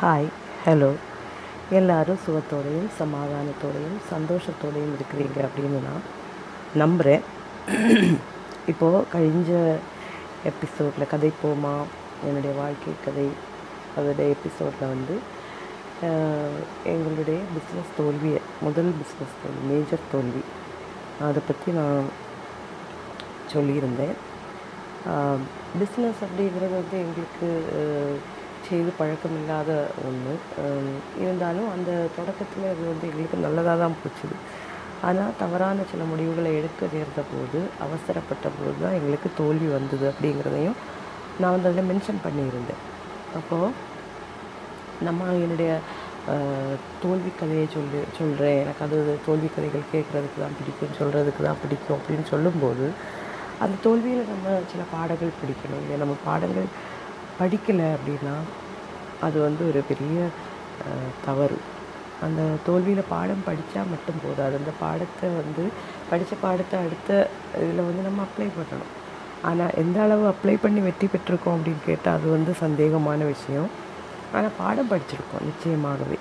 [0.00, 0.26] Hi
[0.64, 0.88] hello
[1.70, 6.04] எல்லோரும் சுகத்தோடையும் சமாதானத்தோடையும் சந்தோஷத்தோடையும் இருக்கிறீங்க அப்படின்னு நான்
[6.74, 7.24] நம்புகிறேன்
[8.66, 9.50] இப்போது கழிஞ்ச
[10.50, 11.74] எபிசோடில் கதை போமா?
[12.26, 13.26] என்னுடைய வாழ்க்கை கதை.
[13.96, 15.16] அதோடைய எபிசோடில் வந்து
[16.94, 20.44] எங்களுடைய பிஸ்னஸ் தோல்வியை முதல் பிஸ்னஸ் தோல்வி மேஜர் தோல்வி.
[21.20, 22.02] அதை பற்றி நான்
[23.52, 24.16] சொல்லியிருந்தேன்.
[25.80, 27.48] பிஸ்னஸ் அப்படிங்கிறது வந்து எங்களுக்கு
[28.70, 29.70] செய்து பழக்கம் இல்லாத
[30.08, 30.34] ஒன்று
[31.22, 34.36] இருந்தாலும் அந்த தொடக்கத்தில் அது வந்து எங்களுக்கு நல்லதாக தான் போச்சுது.
[35.08, 40.78] ஆனால் தவறான சில முடிவுகளை எடுக்க நேர்ந்த போது அவசரப்பட்ட போது தான் எங்களுக்கு தோல்வி வந்தது அப்படிங்கிறதையும்
[41.40, 42.82] நான் வந்து அதில் மென்ஷன் பண்ணியிருந்தேன்.
[43.38, 43.74] அப்போது
[45.08, 45.72] நம்ம என்னுடைய
[47.02, 52.26] தோல்வி கதையை சொல்லி சொல்கிறேன் எனக்கு அது தோல்வி கதைகள் கேட்குறதுக்கு தான் பிடிக்கும் சொல்கிறதுக்கு தான் பிடிக்கும் அப்படின்னு
[52.32, 52.86] சொல்லும்போது
[53.64, 55.82] அந்த தோல்வியில் நம்ம சில பாடங்கள் பிடிக்கணும்.
[55.84, 56.68] இல்லை நம்ம பாடங்கள்
[57.40, 58.34] படிக்கலை அப்படின்னா
[59.26, 60.18] அது வந்து ஒரு பெரிய
[61.26, 61.58] தவறு.
[62.26, 65.64] அந்த தோல்வியில் பாடம் படித்தா மட்டும் போதாது அந்த பாடத்தை வந்து
[66.10, 67.10] படித்த பாடத்தை அடுத்த
[67.62, 68.92] இதில் வந்து நம்ம அப்ளை பண்ணணும்.
[69.48, 73.68] ஆனால் எந்த அளவு அப்ளை பண்ணி வெற்றி பெற்றிருக்கோம் அப்படின்னு கேட்டால் அது வந்து சந்தேகமான விஷயம்.
[74.36, 76.18] ஆனால் பாடம் படிச்சிருக்கோம் நிச்சயமாகவே.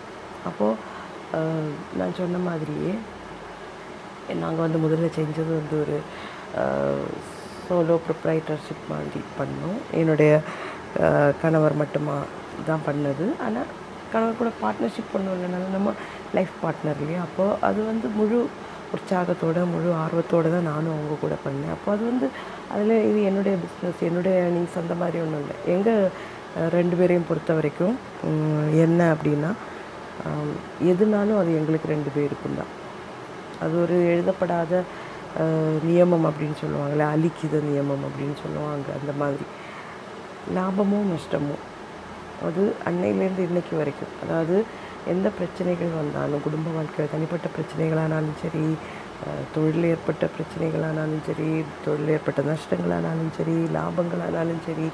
[0.49, 0.95] அப்போது
[1.99, 2.93] நான் சொன்ன மாதிரியே
[4.43, 5.97] நாங்கள் வந்து முதல்ல செஞ்சது வந்து ஒரு
[7.65, 9.79] சோலோ ப்ரொப்ரைட்டர்ஷிப் மாதிரி பண்ணோம்.
[10.01, 10.31] என்னுடைய
[11.41, 12.15] கணவர் மட்டுமா
[12.69, 13.25] தான் பண்ணது.
[13.45, 13.69] ஆனால்
[14.11, 15.93] கணவர் கூட பார்ட்னர்ஷிப் பண்ணுவோம்னால நம்ம
[16.37, 17.21] லைஃப் பார்ட்னர் இல்லையா?
[17.27, 18.37] அப்போது அது வந்து முழு
[18.95, 21.73] உற்சாகத்தோட முழு ஆர்வத்தோடு தான் நானும் அவங்க கூட பண்ணேன்.
[21.75, 22.27] அப்போ அது வந்து
[22.73, 25.57] அதில் இது என்னுடைய பிஸ்னஸ் என்னுடைய நீங்ஸ் அந்த மாதிரி ஒன்றும் இல்லை.
[25.73, 26.01] எங்கள்
[26.77, 27.95] ரெண்டு பேரையும் பொறுத்த வரைக்கும்
[28.85, 29.51] என்ன அப்படின்னா
[30.91, 32.71] எதுனாலும் அது எங்களுக்கு ரெண்டு பேருக்கும் தான்.
[33.65, 34.81] அது ஒரு எழுதப்படாத
[35.89, 39.45] நியமம் அப்படின்னு சொல்லுவாங்கள்ல அலிக்கித நியமம் அப்படின்னு சொல்லுவாங்க அந்த மாதிரி.
[40.55, 41.57] லாபமோ நஷ்டமோ
[42.47, 44.13] அது அன்னையிலேருந்து இன்றைக்கு வரைக்கும்.
[44.23, 44.55] அதாவது
[45.13, 48.63] எந்த பிரச்சனைகள் வந்தாலும் குடும்ப வாழ்க்கையில் தனிப்பட்ட பிரச்சனைகளானாலும் சரி
[49.53, 51.47] தொழில் ஏற்பட்ட பிரச்சனைகளானாலும் சரி
[51.85, 54.87] தொழில் ஏற்பட்ட நஷ்டங்களானாலும் சரி லாபங்களானாலும் சரி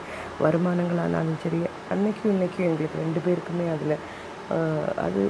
[0.43, 1.59] வருமானங்களானாலும் சரி
[1.93, 3.97] அன்னைக்கும் இன்றைக்கும் எங்களுக்கு ரெண்டு பேருக்குமே அதில்
[5.05, 5.23] அது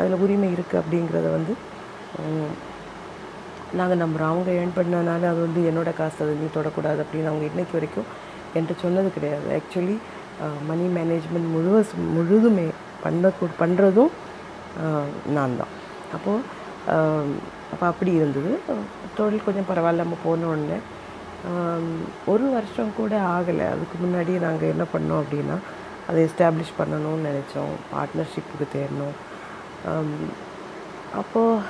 [0.00, 1.54] அதில் உரிமை இருக்குது அப்படிங்கிறத வந்து
[3.78, 7.76] நாங்கள் நம்புகிறோம் அவங்க ஏர்ன் பண்ணனால அது வந்து என்னோடய காசு அது நீ தொடக்கூடாது அப்படின்னு அவங்க இன்றைக்கு
[7.78, 8.08] வரைக்கும்
[8.54, 9.46] என்கிட்ட சொன்னது கிடையாது.
[9.58, 9.94] ஆக்சுவலி
[10.68, 11.76] மணி மேனேஜ்மெண்ட் முழுவ
[12.16, 12.66] முழுதுமே
[13.04, 14.12] பண்ண பண்ணுறதும்
[15.36, 15.72] நான் தான்
[16.16, 16.42] அப்போது
[17.72, 18.50] அப்போ அப்படி இருந்தது.
[19.18, 20.78] தொழில் கொஞ்சம் பரவாயில்ல நம்ம போன உடனே.
[22.32, 23.64] ஒரு வருஷம் கூட ஆகலை.
[23.74, 25.56] அதுக்கு முன்னாடி நாங்கள் என்ன பண்ணோம் அப்படின்னா
[26.08, 27.74] அதை எஸ்டாப்ளிஷ் பண்ணணும்னு நினச்சோம்.
[27.92, 29.16] பார்ட்னர்ஷிப்புக்கு தேடணும்.
[31.20, 31.64] அப்போது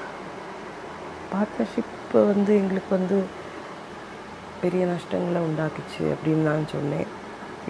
[1.32, 3.18] பார்ட்னர்ஷிப் வந்து எங்களுக்கு வந்து
[4.62, 7.08] பெரிய நஷ்டங்களை உண்டாக்குச்சு அப்படின்னு நான் சொன்னேன்.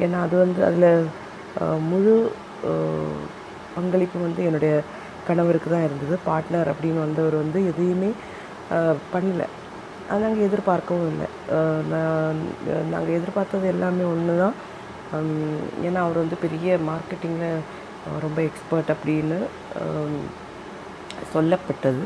[0.05, 0.91] ஏன்னா அது வந்து அதில்
[1.91, 2.15] முழு
[3.77, 4.75] பங்களிப்பு வந்து என்னுடைய
[5.29, 6.15] கணவருக்கு தான் இருந்தது.
[6.29, 8.11] பார்ட்னர் அப்படின்னு வந்தவர் வந்து எதையுமே
[9.15, 9.43] பண்ணல.
[10.11, 11.29] அது நாங்கள் எதிர்பார்க்கவும் இல்லை.
[11.93, 12.41] நான்
[12.93, 14.57] நாங்கள் எதிர்பார்த்தது எல்லாமே ஒன்று தான்
[15.87, 17.65] ஏன்னா அவர் வந்து பெரிய மார்க்கெட்டிங்கில்
[18.25, 19.39] ரொம்ப எக்ஸ்பர்ட் அப்படின்னு
[21.35, 22.03] சொல்லப்பட்டது.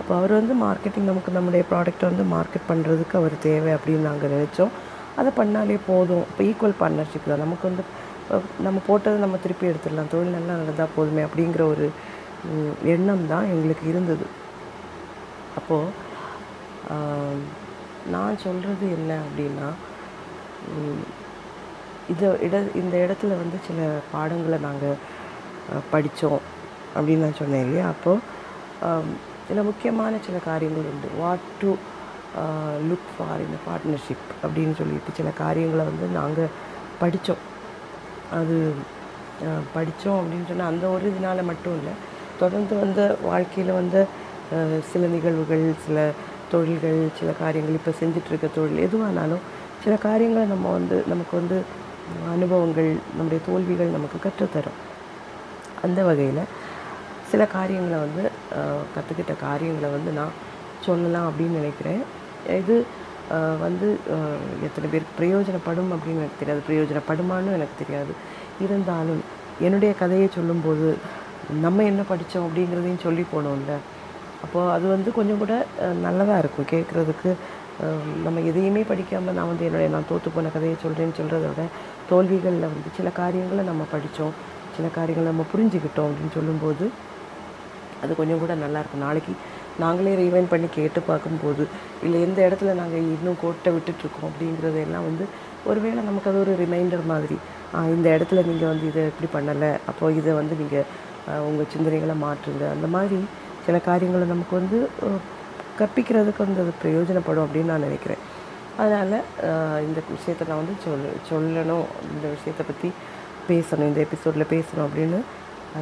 [0.00, 4.72] அப்போ அவர் வந்து மார்க்கெட்டிங் நமக்கு நம்முடைய ப்ராடக்ட்டை வந்து மார்க்கெட் பண்ணுறதுக்கு அவர் தேவை அப்படின்னு நாங்கள் நினச்சோம்.
[5.20, 6.24] அதை பண்ணாலே போதும்.
[6.30, 7.44] இப்போ ஈக்குவல் பார்ட்னர்ஷிப் தான்.
[7.44, 7.84] நமக்கு வந்து
[8.66, 10.10] நம்ம போட்டதை நம்ம திருப்பி எடுத்துடலாம்.
[10.12, 11.86] தொழில் நல்லா நடந்தால் போதுமே அப்படிங்கிற ஒரு
[12.94, 14.26] எண்ணம் தான் எங்களுக்கு இருந்தது.
[15.58, 15.92] அப்போது
[18.14, 19.68] நான் சொல்கிறது என்ன அப்படின்னா
[22.12, 25.00] இதை இட இந்த இடத்துல வந்து சில பாடங்களை நாங்கள்
[25.92, 26.42] படித்தோம்
[26.96, 27.86] அப்படின்னு நான் சொன்னேன் இல்லையா?
[27.94, 29.14] அப்போது
[29.48, 31.08] சில முக்கியமான சில காரியங்கள் உண்டு.
[31.22, 31.70] வாட் டு
[32.88, 36.52] லுக் ஃபார் இந்த பார்ட்னர்ஷிப் அப்படின்னு சொல்லிட்டு சில காரியங்களை வந்து நாங்கள்
[37.00, 37.42] படித்தோம்
[38.38, 38.56] அது
[39.74, 41.94] படித்தோம் அப்படின்னு சொன்னால் அந்த ஒரு இதனால மட்டும் இல்லை.
[42.40, 43.96] தொடர்ந்து வந்த வாழ்க்கையில் வந்த
[44.90, 45.98] சில நிகழ்வுகள் சில
[46.50, 49.44] தொழில்கள் சில காரியங்கள் இப்போ செஞ்சிட்ருக்க தொழில் எதுவானாலும்
[49.84, 51.56] சில காரியங்களை நம்ம வந்து நமக்கு வந்து
[52.34, 54.76] அனுபவங்கள் நம்முடைய தோல்விகள் நமக்கு கற்றுத்தரும்.
[55.86, 56.42] அந்த வகையில்
[57.30, 58.24] சில காரியங்களை வந்து
[58.94, 60.36] கற்றுக்கிட்ட காரியங்களை வந்து நான்
[60.86, 62.02] சொல்லலாம் அப்படின்னு நினைக்கிறேன்.
[62.60, 62.76] இது
[63.64, 63.86] வந்து
[64.66, 66.60] எத்தனை பேருக்கு பிரயோஜனப்படும் அப்படின்னு எனக்கு தெரியாது.
[66.68, 68.12] பிரயோஜனப்படுமான்னு எனக்கு தெரியாது.
[68.64, 69.22] இருந்தாலும்
[69.66, 70.88] என்னுடைய கதையை சொல்லும்போது
[71.64, 73.74] நம்ம என்ன படித்தோம் அப்படிங்கிறதையும் சொல்லி போனோம்ல.
[74.44, 75.54] அப்போது அது வந்து கொஞ்சம் கூட
[76.06, 77.30] நல்லதாக இருக்கும் கேட்குறதுக்கு.
[78.26, 81.64] நம்ம எதையுமே படிக்காமல் நான் வந்து என்னுடைய நான் தோற்று போன கதையை சொல்கிறேன்னு சொல்கிறத விட
[82.10, 84.32] தோல்விகளில் வந்து சில காரியங்களை நம்ம படித்தோம்
[84.76, 86.86] சில காரியங்களை நம்ம புரிஞ்சுக்கிட்டோம் அப்படின்னு சொல்லும்போது
[88.02, 89.34] அது கொஞ்சம் கூட நல்லாயிருக்கும் நாளைக்கு
[89.82, 91.64] நாங்களே ரீவைண்ட் பண்ணி கேட்டு பார்க்கும்போது
[92.04, 95.24] இல்லை எந்த இடத்துல நாங்கள் இன்னும் கோட்டை விட்டுட்ருக்கோம் அப்படிங்கிறதெல்லாம் வந்து
[95.70, 97.36] ஒருவேளை நமக்கு அது ஒரு ரிமைண்டர் மாதிரி.
[97.94, 99.70] இந்த இடத்துல நீங்கள் வந்து இதை எப்படி பண்ணலை.
[99.90, 100.86] அப்போ இதை வந்து நீங்கள்
[101.48, 102.64] உங்கள் சிந்தனைகளை மாற்றுங்க.
[102.74, 103.18] அந்த மாதிரி
[103.66, 104.78] சில காரியங்களை நமக்கு வந்து
[105.80, 108.22] கற்பிக்கிறதுக்கு வந்து அது பிரயோஜனப்படும் அப்படின்னு நான் நினைக்கிறேன்.
[108.82, 109.16] அதனால்
[109.86, 111.86] இந்த விஷயத்த நான் வந்து சொல் சொல்லணும்.
[112.14, 112.88] இந்த விஷயத்தை பற்றி
[113.50, 113.90] பேசணும்.
[113.90, 115.18] இந்த எபிசோடில் பேசணும் அப்படின்னு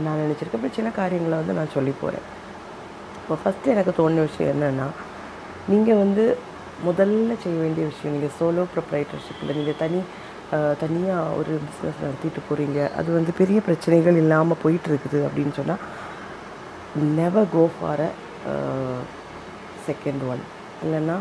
[0.06, 0.58] நான் நினச்சிருக்கேன்.
[0.60, 2.26] அப்புறம் சில காரியங்களை வந்து நான் சொல்லி போகிறேன்
[3.24, 4.86] இப்போ ஃபஸ்ட்டு எனக்கு தோணிய விஷயம் என்னென்னா
[5.68, 6.24] நீங்கள் வந்து
[6.84, 10.00] முதல்ல செய்ய வேண்டிய விஷயம் நீங்கள் சோலோ ப்ரொப்ரைட்டர்ஷிப்பில் நீங்கள் தனி
[10.78, 15.82] தனியாக ஒரு பிஸ்னஸ் நடத்திட்டு போகிறீங்க அது வந்து பெரிய பிரச்சனைகள் இல்லாமல் போயிட்டுருக்குது அப்படின்னு சொன்னால்
[17.14, 18.10] never go for a
[19.88, 20.42] second one
[20.84, 21.16] இல்லைன்னா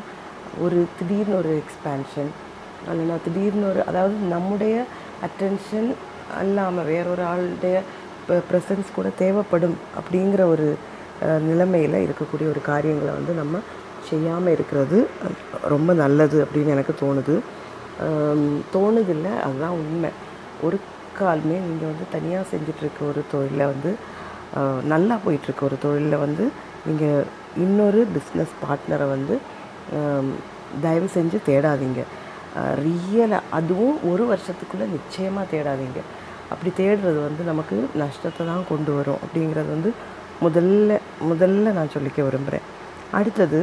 [0.60, 2.32] ஒரு திடீர்னு ஒரு எக்ஸ்பேன்ஷன்
[2.88, 4.76] இல்லைன்னா திடீர்னு ஒரு அதாவது நம்முடைய
[5.24, 5.90] அட்டென்ஷன்
[6.38, 7.78] அல்லாமல் வேறொரு ஆளுடைய
[8.48, 10.68] ப்ரெசன்ஸ் கூட தேவைப்படும் அப்படிங்கிற ஒரு
[11.50, 13.62] நிலைமையில் இருக்கக்கூடிய ஒரு காரியங்களை வந்து நம்ம
[14.10, 14.98] செய்யாமல் இருக்கிறது
[15.74, 17.36] ரொம்ப நல்லது அப்படின்னு எனக்கு தோணுது.
[18.76, 20.12] தோணுதில்ல அதுதான் உண்மை.
[20.68, 20.78] ஒரு
[21.20, 23.92] காலமே நீங்கள் வந்து தனியாக செஞ்சிட்ருக்க ஒரு தொழிலை வந்து
[24.94, 26.46] நல்லா போயிட்டுருக்க ஒரு தொழிலில் வந்து
[26.88, 27.30] நீங்கள்
[27.66, 29.36] இன்னொரு பிஸ்னஸ் பார்ட்னரை வந்து
[30.84, 32.02] தயவு செஞ்சு தேடாதீங்க.
[32.86, 36.00] ரியலாக அதுவும் ஒரு வருஷத்துக்குள்ளே நிச்சயமாக தேடாதீங்க.
[36.54, 39.22] அப்படி தேடுறது வந்து நமக்கு நஷ்டத்தை தான் கொண்டு வரும்.
[39.24, 39.92] அப்படிங்கிறது வந்து
[40.44, 40.98] முதல்ல
[41.30, 42.68] முதல்ல நான் சொல்லிக்க விரும்புகிறேன்
[43.14, 43.60] அடுத்தது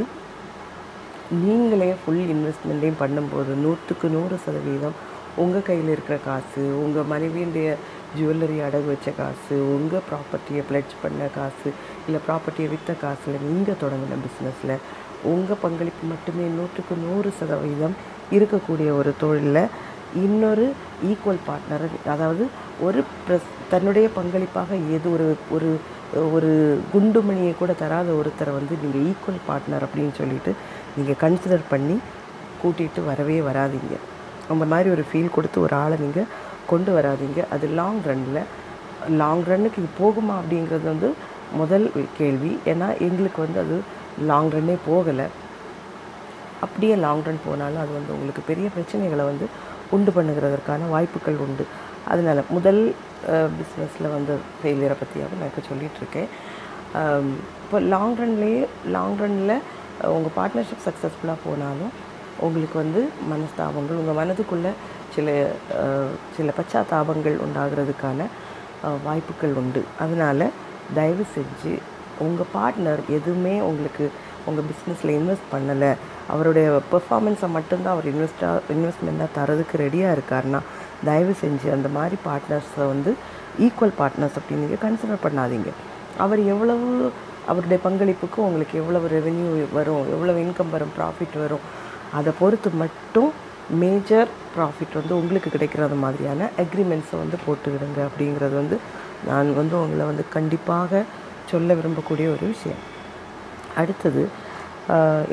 [1.37, 4.97] நீங்களே ஃபுல் இன்வெஸ்ட்மெண்ட்டையும் பண்ணும்போது நூற்றுக்கு நூறு சதவீதம்
[5.37, 7.69] உங்கள் கையில் இருக்கிற காசு உங்கள் மனைவியுடைய
[8.15, 11.69] ஜுவல்லரி அடகு வச்ச காசு உங்கள் ப்ராப்பர்ட்டியை பிளட்ஜ் பண்ண காசு
[12.07, 14.75] இல்லை ப்ராப்பர்ட்டியை விற்ற காசில் நீங்கள் தொடங்கின பிஸ்னஸில்
[15.25, 17.97] உங்கள் பங்களிப்பு மட்டுமே நூற்றுக்கு நூறு சதவீதம்
[18.33, 19.65] இருக்கக்கூடிய ஒரு தொழிலில்
[20.19, 20.67] இன்னொரு
[21.05, 22.45] ஈக்குவல் பார்ட்னர் அதாவது
[22.81, 25.71] ஒரு ப்ரெஸ் தன்னுடைய பங்களிப்பாக ஏதோ ஒரு ஒரு
[26.37, 26.51] ஒரு
[26.93, 30.53] குண்டுமணியை கூட தராத ஒருத்தரை வந்து நீங்கள் ஈக்குவல் பார்ட்னர் அப்படின்னு சொல்லிட்டு
[30.97, 31.97] நீங்கள் கன்சிடர் பண்ணி
[32.63, 33.95] கூட்டிகிட்டு வரவே வராதீங்க.
[34.53, 36.31] அந்த மாதிரி ஒரு ஃபீல் கொடுத்து ஒரு ஆளை நீங்கள்
[36.71, 37.41] கொண்டு வராதீங்க.
[37.55, 38.43] அது லாங் ரன்னில்
[39.21, 41.11] லாங் ரன்னுக்கு இது போகுமா அப்படிங்கிறது வந்து
[41.61, 41.87] முதல்
[42.19, 42.53] கேள்வி.
[42.73, 43.77] ஏன்னா எங்களுக்கு வந்து அது
[44.31, 45.27] லாங் ரன்னே போகலை.
[46.65, 49.47] அப்படியே லாங் ரன் போனாலும் அது வந்து உங்களுக்கு பெரிய பிரச்சனைகளை வந்து
[49.97, 51.65] உண்டு பண்ணுகிறதற்கான வாய்ப்புகள் உண்டு.
[52.13, 52.83] அதனால் முதல்
[53.27, 56.29] பிஸ்னஸில் வந்து ஃபெயிலியரை பற்றியாவது நான் இப்போ சொல்லிகிட்ருக்கேன்
[57.65, 59.61] இப்போ லாங் ரன்லேயே லாங் ரன்னில்
[60.05, 61.93] உங்கள் பார்ட்னர்ஷிப் சக்ஸஸ்ஃபுல்லாக போனாலும்
[62.39, 64.73] உங்களுக்கு வந்து மனஸ்தாபங்கள் உங்கள் மனதுக்குள்ளே
[65.15, 65.53] சில
[66.37, 68.27] சில பச்சாத்தாபங்கள் உண்டாகிறதுக்கான
[69.05, 69.85] வாய்ப்புகள் உண்டு.
[69.99, 70.53] அதனால்
[70.95, 71.79] தயவு செஞ்சு
[72.19, 74.11] உங்கள் பார்ட்னர் எதுவுமே உங்களுக்கு
[74.47, 75.97] உங்கள் பிஸ்னஸில் இன்வெஸ்ட் பண்ணலை
[76.29, 80.61] அவருடைய பெர்ஃபார்மன்ஸை மட்டும்தான் அவர் இன்வெஸ்டாக இன்வெஸ்ட்மெண்ட்டாக தரதுக்கு ரெடியாக இருக்காருன்னா
[81.09, 83.13] தயவு செஞ்சு அந்த மாதிரி பார்ட்னர்ஸை வந்து
[83.67, 85.71] ஈக்குவல் பார்ட்னர்ஸ் அப்படின்னு நீங்கள் கன்சிடர் பண்ணாதீங்க.
[86.25, 86.89] அவர் எவ்வளவு
[87.51, 91.65] அவருடைய பங்களிப்புக்கு உங்களுக்கு எவ்வளவு ரெவென்யூ வரும் எவ்வளவு இன்கம் வரும் ப்ராஃபிட் வரும்
[92.19, 93.31] அதை பொறுத்து மட்டும்
[93.83, 98.77] மேஜர் ப்ராஃபிட் வந்து உங்களுக்கு கிடைக்கிறது மாதிரியான அக்ரிமெண்ட்ஸை வந்து போட்டுக்கிடுங்க அப்படிங்கிறது வந்து
[99.31, 101.03] நான் வந்து உங்களை வந்து கண்டிப்பாக
[101.51, 102.81] சொல்ல விரும்பக்கூடிய ஒரு விஷயம்.
[103.81, 104.23] அடுத்தது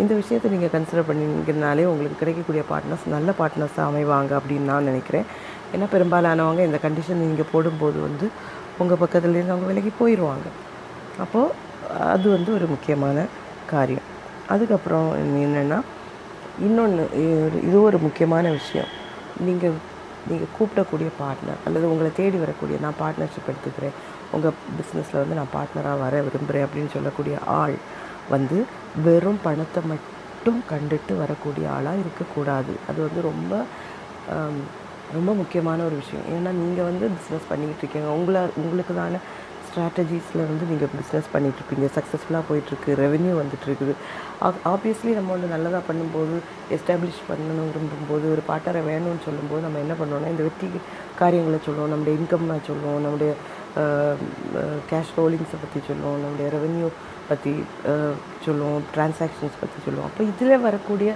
[0.02, 5.28] இந்த விஷயத்தை நீங்கள் கன்சிடர் பண்ணிங்கனாலே உங்களுக்கு கிடைக்கக்கூடிய பார்ட்னர்ஸ் நல்ல பார்ட்னர்ஸாக அமைவாங்க அப்படின்னு நான் நினைக்கிறேன்.
[5.74, 8.28] ஏன்னா பெரும்பாலானவங்க இந்த கண்டிஷன் நீங்கள் போடும்போது வந்து
[8.82, 10.48] உங்கள் பக்கத்துலேருந்து அவங்க விலகி போயிடுவாங்க
[11.24, 11.54] அப்போது
[12.14, 13.18] அது வந்து ஒரு முக்கியமான
[13.74, 14.08] காரியம்.
[14.54, 15.80] அதுக்கப்புறம் என்னென்னா
[16.68, 17.04] இன்னொன்று
[17.68, 18.92] இது ஒரு முக்கியமான விஷயம்.
[19.48, 19.78] நீங்கள்
[20.30, 23.98] நீங்கள் கூப்பிடக்கூடிய பார்ட்னர் அல்லது உங்களை தேடி வரக்கூடிய நான் பார்ட்னர்ஷிப் எடுத்துக்கிறேன்.
[24.36, 27.76] உங்கள் பிஸ்னஸில் வந்து நான் பார்ட்னராக வர விரும்புகிறேன் அப்படின்னு சொல்லக்கூடிய ஆள்
[28.34, 28.58] வந்து
[29.06, 32.74] வெறும் பணத்தை மட்டும் கண்டுட்டு வரக்கூடிய ஆளாக இருக்கக்கூடாது.
[32.90, 33.62] அது வந்து ரொம்ப
[35.16, 36.26] ரொம்ப முக்கியமான ஒரு விஷயம்.
[36.36, 38.10] ஏன்னா நீங்கள் வந்து பிஸ்னஸ் பண்ணிக்கிட்டு இருக்கீங்க.
[38.20, 39.20] உங்களை உங்களுக்குதான
[39.68, 42.92] ஸ்ட்ராட்டஜிஸில் வந்து நீங்கள் பிஸ்னஸ் பண்ணிகிட்ருப்பீங்க சக்ஸஸ்ஃபுல்லாக போயிட்டுருக்கு.
[43.02, 43.94] ரெவென்யூ வந்துட்டுருக்குது.
[44.74, 46.36] ஆப்வியஸ்லி நம்ம வந்து நல்லதாக பண்ணும்போது
[46.76, 50.70] எஸ்டாப்ளிஷ் பண்ணணும் விரும்பும்போது ஒரு பாட்டரை வேணும்னு சொல்லும்போது நம்ம என்ன பண்ணுவோம்னா இந்த வெற்றி
[51.22, 51.92] காரியங்களை சொல்லுவோம்.
[51.94, 53.02] நம்முடைய இன்கம்னா சொல்லுவோம்.
[53.06, 53.34] நம்முடைய
[54.92, 56.20] கேஷ் ரோலிங்ஸை பற்றி சொல்லுவோம்.
[56.24, 56.88] நம்முடைய ரெவென்யூ
[57.32, 57.54] பற்றி
[58.46, 58.82] சொல்லுவோம்.
[58.94, 60.10] டிரான்சாக்ஷன்ஸ் பற்றி சொல்லுவோம்.
[60.10, 61.12] அப்போ இதில் வரக்கூடிய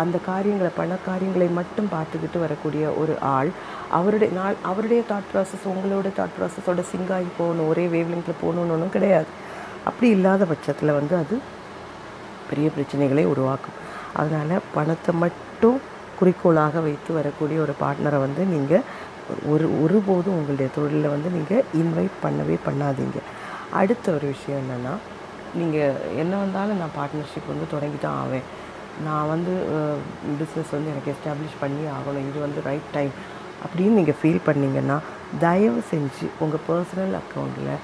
[0.00, 3.50] அந்த காரியங்களை பண காரியங்களை மட்டும் பார்த்துக்கிட்டு வரக்கூடிய ஒரு ஆள்.
[3.98, 9.30] அவருடைய நாள் அவருடைய தாட் ப்ராசஸ் உங்களோட தாட் ப்ராசஸோட சிங்காகி போகணும் ஒரே வேவ்லிங்கில் போகணுன்னு ஒன்றும் கிடையாது.
[9.88, 11.36] அப்படி இல்லாத பட்சத்தில் வந்து அது
[12.50, 13.78] பெரிய பிரச்சனைகளை உருவாக்கும்.
[14.20, 15.78] அதனால் பணத்தை மட்டும்
[16.18, 18.84] குறிக்கோளாக வைத்து வரக்கூடிய ஒரு பார்ட்னரை வந்து நீங்கள்
[19.52, 23.18] ஒரு ஒருபோதும் உங்களுடைய தொழிலில் வந்து நீங்கள் இன்வைட் பண்ணவே பண்ணாதீங்க.
[23.80, 24.94] அடுத்த ஒரு விஷயம் என்னென்னா
[25.60, 28.46] நீங்கள் என்ன வந்தாலும் நான் பார்ட்னர்ஷிப் வந்து தொடங்கி தான் ஆவேன்.
[29.06, 29.52] நான் வந்து
[30.40, 32.28] பிஸ்னஸ் வந்து எனக்கு எஸ்டாப்ளிஷ் பண்ணி ஆகணும்.
[32.30, 33.12] இது வந்து ரைட் டைம்
[33.64, 34.96] அப்படின்னு நீங்கள் ஃபீல் பண்ணிங்கன்னா
[35.44, 37.74] தயவு செஞ்சு உங்கள் பர்சனல் அக்கௌண்ட்டில்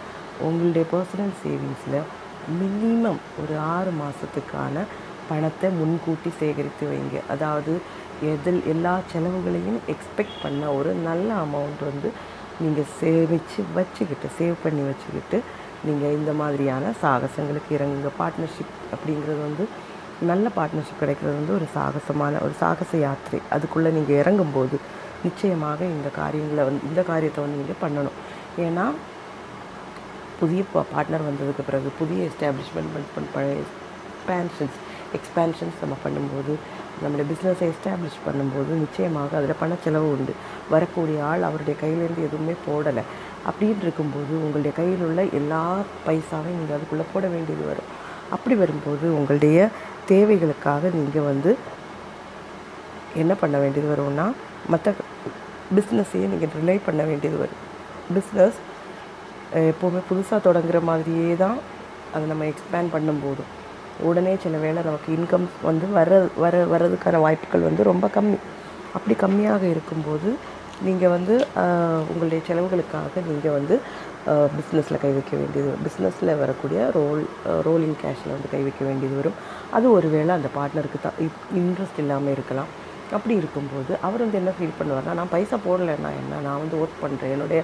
[0.47, 2.01] உங்களுடைய பர்சனல் சேவிங்ஸில்
[2.61, 4.85] மினிமம் ஒரு ஆறு மாதத்துக்கான
[5.31, 7.17] பணத்தை முன்கூட்டி சேகரித்து வைங்க.
[7.33, 7.73] அதாவது
[8.33, 12.09] எதில் எல்லா செலவுகளையும் எக்ஸ்பெக்ட் பண்ண ஒரு நல்ல அமௌண்ட் வந்து
[12.63, 15.39] நீங்கள் சேமித்து வச்சுக்கிட்டு சேவ் பண்ணி வச்சுக்கிட்டு
[15.89, 18.11] நீங்கள் இந்த மாதிரியான சாகசங்களுக்கு இறங்குங்க.
[18.21, 19.67] பார்ட்னர்ஷிப் அப்படிங்கிறது வந்து
[20.31, 23.41] நல்ல பார்ட்னர்ஷிப் கிடைக்கிறது வந்து ஒரு சாகசமான ஒரு சாகச யாத்திரை.
[23.55, 24.77] அதுக்குள்ளே நீங்கள் இறங்கும்போது
[25.27, 28.19] நிச்சயமாக இந்த காரியங்களை வந்து இந்த காரியத்தை வந்து நீங்கள் பண்ணணும்.
[28.67, 28.85] ஏன்னா
[30.41, 34.79] புதிய பார்ட்னர் வந்ததுக்கு பிறகு புதிய எஸ்டாப்ளிஷ்மெண்ட் பழைய எக்ஸ்பேன்ஷன்ஸ்
[35.17, 36.53] எக்ஸ்பேன்ஷன்ஸ் நம்ம பண்ணும்போது
[37.03, 40.33] நம்மளுடைய பிஸ்னஸை எஸ்டாப்ளிஷ் பண்ணும்போது நிச்சயமாக அதில் பணச்செலவு உண்டு.
[40.71, 43.05] வரக்கூடிய ஆள் அவருடைய கையிலேருந்து எதுவுமே போடலை.
[43.49, 45.63] அப்படின்னு இருக்கும்போது உங்களுடைய கையில் உள்ள எல்லா
[46.07, 47.91] பைசாவையும் நீங்கள் அதுக்குள்ளே போட வேண்டியது வரும்.
[48.31, 49.69] அப்படி வரும்போது உங்களுடைய
[50.13, 51.51] தேவைகளுக்காக நீங்கள் வந்து
[53.23, 54.27] என்ன பண்ண வேண்டியது வரும்னா
[54.73, 54.95] மற்ற
[55.77, 57.63] பிஸ்னஸையே நீங்கள் ரிலை பண்ண வேண்டியது வரும்.
[58.17, 58.59] பிஸ்னஸ்
[59.71, 61.59] எப்போவுமே புதுசாக தொடங்குற மாதிரியே தான்
[62.15, 63.43] அதை நம்ம எக்ஸ்பேண்ட் பண்ணும்போது.
[64.09, 68.39] உடனே சில வேளை நமக்கு இன்கம் வந்து வர வர வர்றதுக்கான வாய்ப்புகள் வந்து ரொம்ப கம்மி.
[68.97, 70.29] அப்படி கம்மியாக இருக்கும்போது
[70.87, 71.35] நீங்கள் வந்து
[72.11, 73.75] உங்களுடைய செலவுகளுக்காக நீங்கள் வந்து
[74.57, 77.23] பிஸ்னஸில் கை வைக்க வேண்டியது பிஸ்னஸில் வரக்கூடிய ரோல்
[77.67, 79.37] ரோலிங் கேஷில் வந்து கை வைக்க வேண்டியது வரும்.
[79.77, 81.19] அது ஒரு வேளை அந்த பார்ட்னருக்கு தான்
[81.61, 82.73] இன்ட்ரெஸ்ட் இல்லாமல் இருக்கலாம்.
[83.17, 86.41] அப்படி இருக்கும்போது அவர் வந்து என்ன ஃபீல் பண்ணுவார்னா நான் பைசா போடலைன்னா என்ன?
[86.47, 87.61] நான் வந்து ஒர்க் பண்ணுறேன் என்னுடைய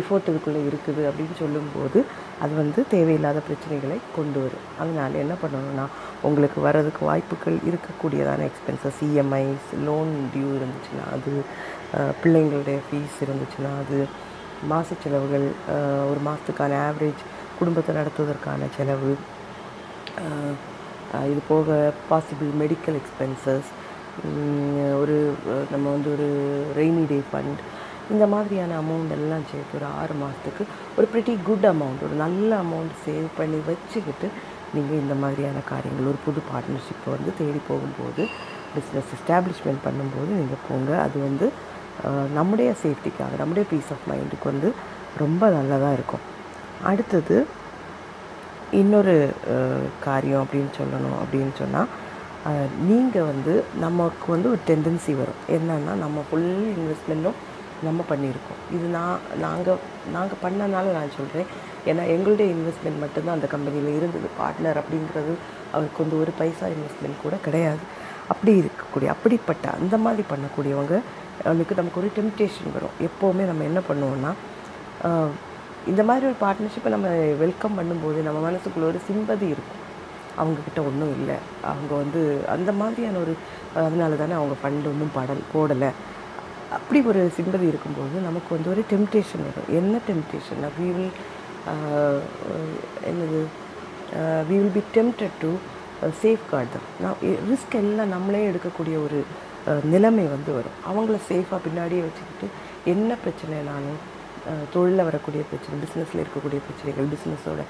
[0.00, 1.02] எஃபோர்ட் இதுக்குள்ளே இருக்குது.
[1.10, 1.98] அப்படின்னு சொல்லும்போது
[2.44, 4.66] அது வந்து தேவையில்லாத பிரச்சனைகளை கொண்டு வரும்.
[4.82, 5.84] அதனால் என்ன பண்ணணும்னா
[6.28, 11.32] உங்களுக்கு வர்றதுக்கு வாய்ப்புகள் இருக்கக்கூடியதான எக்ஸ்பென்சஸ் இஎம்ஐஸ் லோன் டியூ இருந்துச்சுன்னா அது
[12.22, 13.98] பிள்ளைங்களுடைய ஃபீஸ் இருந்துச்சுன்னா அது
[14.68, 15.46] மாத செலவுகள்
[16.10, 17.22] ஒரு மாதத்துக்கான ஆவரேஜ்
[17.58, 19.12] குடும்பத்தை நடத்துவதற்கான செலவு
[21.30, 23.70] இது போக பாசிபிள் மெடிக்கல் எக்ஸ்பென்சஸ்
[25.00, 25.16] ஒரு
[25.70, 26.28] நம்ம வந்து ஒரு
[26.76, 27.60] ரெய்னி டே ஃபண்ட்
[28.10, 30.62] இந்த மாதிரியான அமௌண்ட் எல்லாம் சேர்த்து ஒரு ஆறு மாதத்துக்கு
[30.98, 34.28] ஒரு ப்ரிட்டி குட் அமௌண்ட் ஒரு நல்ல அமௌண்ட் சேவ் பண்ணி வச்சுக்கிட்டு
[34.74, 38.24] நீங்கள் இந்த மாதிரியான காரியங்கள் ஒரு புது பார்ட்னர்ஷிப்பை வந்து தேடி போகும்போது
[38.74, 40.90] பிஸ்னஸ் எஸ்டாப்ளிஷ்மெண்ட் பண்ணும்போது நீங்கள் போங்க.
[41.00, 41.46] அது வந்து
[42.38, 44.68] நம்முடைய சேஃப்டிக்காக நம்முடைய பீஸ் ஆஃப் மைண்டுக்கு வந்து
[45.22, 46.24] ரொம்ப நல்லதாக இருக்கும்.
[46.90, 47.36] அடுத்தது
[48.80, 49.14] இன்னொரு
[50.06, 51.90] காரியம் அப்படின்னு சொல்லணும் அப்படின்னு சொன்னால்
[52.90, 53.54] நீங்கள் வந்து
[53.84, 55.40] நமக்கு வந்து ஒரு டெண்டன்சி வரும்.
[55.56, 57.38] என்னன்னா நம்ம ஃபுல் இன்வெஸ்ட்மெண்ட்டும்
[57.86, 58.60] நம்ம பண்ணியிருக்கோம்.
[58.76, 59.82] இது நான் நாங்கள்
[60.14, 61.48] நாங்கள் பண்ணனால நான் சொல்கிறேன்
[61.90, 64.28] ஏன்னா எங்களுடைய இன்வெஸ்ட்மெண்ட் மட்டும்தான் அந்த கம்பெனியில் இருந்தது.
[64.40, 65.34] பார்ட்னர் அப்படிங்கிறது
[65.74, 67.82] அவருக்கு வந்து ஒரு பைசா இன்வெஸ்ட்மெண்ட் கூட கிடையாது.
[68.32, 70.96] அப்படி இருக்கக்கூடிய அப்படிப்பட்ட அந்த மாதிரி பண்ணக்கூடியவங்க
[71.44, 72.96] அவளுக்கு நமக்கு ஒரு டெம்டேஷன் வரும்.
[73.08, 74.32] எப்போவுமே நம்ம என்ன பண்ணுவோம்னா
[75.90, 77.08] இந்த மாதிரி ஒரு பார்ட்னர்ஷிப்பை நம்ம
[77.42, 79.78] வெல்கம் பண்ணும்போது நம்ம மனசுக்குள்ள ஒரு சிம்பதி இருக்கும்.
[80.40, 81.36] அவங்கக்கிட்ட ஒன்றும் இல்லை.
[81.70, 82.20] அவங்க வந்து
[82.54, 83.32] அந்த மாதிரியான ஒரு
[83.86, 85.90] அதனால தானே அவங்க ஃபண்ட் ஒன்றும் படல் போடலை.
[86.76, 89.70] அப்படி ஒரு சிம்பதி இருக்கும்போது நமக்கு வந்து ஒரு டெம்டேஷன் வரும்.
[89.80, 91.12] என்ன டெம்டேஷன் வி வில்
[93.10, 93.40] என்னது?
[94.48, 95.50] We will be tempted to
[96.50, 97.18] safeguard தான் நான்
[97.50, 99.18] ரிஸ்க் எல்லாம் நம்மளே எடுக்கக்கூடிய ஒரு
[99.92, 100.76] நிலைமை வந்து வரும்.
[100.90, 102.46] அவங்கள சேஃபாக பின்னாடியே வச்சுக்கிட்டு
[102.92, 104.00] என்ன பிரச்சனைனாலும்
[104.74, 107.62] தொழிலில் வரக்கூடிய பிரச்சனை பிஸ்னஸில் இருக்கக்கூடிய பிரச்சனைகள் பிஸ்னஸோட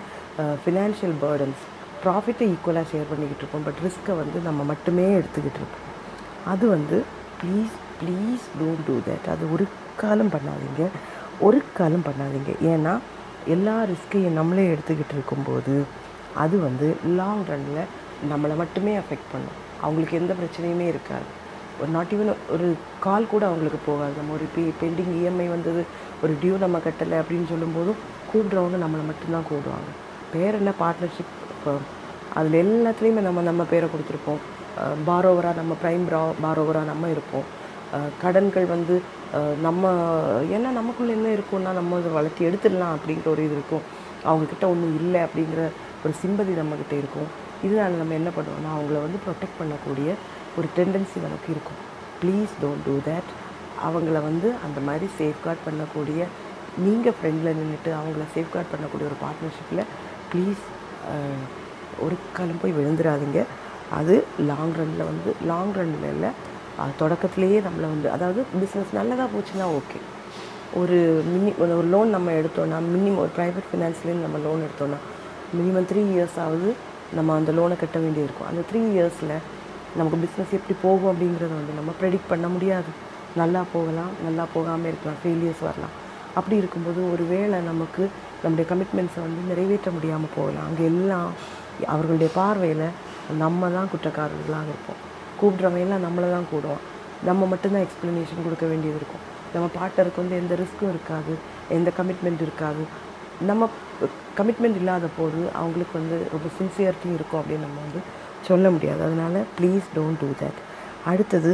[0.62, 1.62] ஃபினான்ஷியல் பேர்டன்ஸ்
[2.02, 3.64] ப்ராஃபிட்டை ஈக்குவலாக ஷேர் பண்ணிக்கிட்டு இருப்போம்.
[3.68, 5.86] பட் ரிஸ்க்கை வந்து நம்ம மட்டுமே எடுத்துக்கிட்டு இருப்போம்.
[6.52, 6.98] அது வந்து
[7.40, 9.64] please please don't do that அது ஒரு
[10.02, 10.84] காலம் பண்ணாதீங்க.
[11.48, 12.52] ஒரு காலம் பண்ணாதீங்க.
[12.72, 12.94] ஏன்னா
[13.54, 15.74] எல்லா ரிஸ்க்கையும் நம்மளே எடுத்துக்கிட்டு இருக்கும்போது
[16.44, 17.90] அது வந்து லாங் ரன்னில்
[18.30, 19.58] நம்மளை மட்டுமே அஃபெக்ட் பண்ணும்.
[19.84, 21.28] அவங்களுக்கு எந்த பிரச்சனையுமே இருக்காது.
[21.80, 22.66] ஒரு நாட் ஈவன் ஒரு
[23.04, 24.12] கால் கூட அவங்களுக்கு போகாது.
[24.18, 25.82] நம்ம ஒரு பே பெண்டிங் இஎம்ஐ வந்தது
[26.22, 29.90] ஒரு டியூ நம்ம கட்டலை அப்படின்னு சொல்லும்போதும் கூப்பிட்றவங்க நம்மளை மட்டும்தான் கூப்பிடுவாங்க.
[30.34, 30.72] பேர் என்ன?
[30.82, 31.34] பார்ட்னர்ஷிப்
[32.38, 34.42] அதில் எல்லாத்துலேயுமே நம்ம நம்ம பேரை கொடுத்துருப்போம்.
[35.08, 37.46] பாரோவராக நம்ம ப்ரைம் ப்ரா பாரோவராக நம்ம இருப்போம்.
[38.22, 38.94] கடன்கள் வந்து
[39.66, 39.92] நம்ம
[40.56, 43.84] ஏன்னா நமக்குள்ளே என்ன இருக்கும்னா நம்ம அதை வளர்த்தி எடுத்துடலாம் அப்படிங்கிற ஒரு இது இருக்கும்.
[44.30, 45.62] அவங்கக்கிட்ட ஒன்றும் இல்லை அப்படிங்கிற
[46.04, 47.28] ஒரு சிம்பதி நம்மக்கிட்ட இருக்கும்.
[47.66, 50.10] இதனால் நம்ம என்ன பண்ணுவோம்னா அவங்கள வந்து ப்ரொடெக்ட் பண்ணக்கூடிய
[50.58, 51.80] ஒரு டெண்டன்சி நமக்கு இருக்கும்.
[52.20, 53.30] ப்ளீஸ் டோன்ட் டூ தேட்
[53.86, 56.20] அவங்கள வந்து அந்த மாதிரி சேஃப்கார்ட் பண்ணக்கூடிய
[56.84, 59.84] நீங்கள் ஃப்ரெண்டில் நின்றுட்டு அவங்கள சேஃப்கார்ட் பண்ணக்கூடிய ஒரு பார்ட்னர்ஷிப்பில்
[60.32, 60.62] ப்ளீஸ்
[62.04, 63.40] ஒரு காலம் போய் விழுந்துடாதீங்க
[63.98, 64.14] அது
[64.50, 66.30] லாங் ரன்னில் வந்து லாங் ரன்னில் இல்லை
[66.80, 69.98] தொடக்கத்துலேயே தொடக்கத்திலேயே நம்மளை வந்து அதாவது பிஸ்னஸ் நல்லதாக போச்சுன்னா ஓகே
[70.80, 70.98] ஒரு
[71.32, 74.98] மினி ஒரு லோன் நம்ம எடுத்தோன்னா மினிமம் ஒரு ப்ரைவேட் ஃபினான்ஸ்லேருந்து நம்ம லோன் எடுத்தோன்னா
[75.58, 76.70] மினிமம் த்ரீ இயர்ஸ் ஆகுது
[77.14, 79.34] நம்ம அந்த லோனை கட்ட வேண்டியிருக்கும் அந்த த்ரீ இயர்ஸில்
[79.98, 82.90] நமக்கு பிஸ்னஸ் எப்படி போகும் அப்படிங்கிறத வந்து நம்ம ப்ரெடிக்ட் பண்ண முடியாது.
[83.40, 85.94] நல்லா போகலாம் நல்லா போகாமல் இருக்கலாம் ஃபெயிலியர்ஸ் வரலாம்.
[86.38, 88.02] அப்படி இருக்கும்போது ஒரு வேளை நமக்கு
[88.42, 90.66] நம்முடைய கமிட்மெண்ட்ஸை வந்து நிறைவேற்ற முடியாமல் போகலாம்.
[90.68, 91.28] அங்கே எல்லாம்
[91.94, 92.86] அவர்களுடைய பார்வையில்
[93.42, 95.00] நம்ம தான் குற்றக்காரர்களாக இருப்போம்.
[95.40, 96.82] கூப்பிட்றவையெல்லாம் நம்மளை தான் கூடுவோம்
[97.28, 99.24] நம்ம மட்டும்தான் எக்ஸ்ப்ளனேஷன் கொடுக்க வேண்டியது இருக்கும்.
[99.54, 101.32] நம்ம பார்ட்னருக்கு வந்து எந்த ரிஸ்க்கும் இருக்காது
[101.76, 102.82] எந்த கமிட்மெண்ட் இருக்காது.
[103.50, 103.68] நம்ம
[104.38, 108.00] கமிட்மெண்ட் இல்லாத போது அவங்களுக்கு வந்து ரொம்ப சின்சியரிட்டியும் இருக்கும் அப்படின்னு நம்ம வந்து
[108.48, 109.00] சொல்ல முடியாது.
[109.06, 110.60] அதனால் ப்ளீஸ் டோன்ட் டூ தட்
[111.10, 111.52] அடுத்தது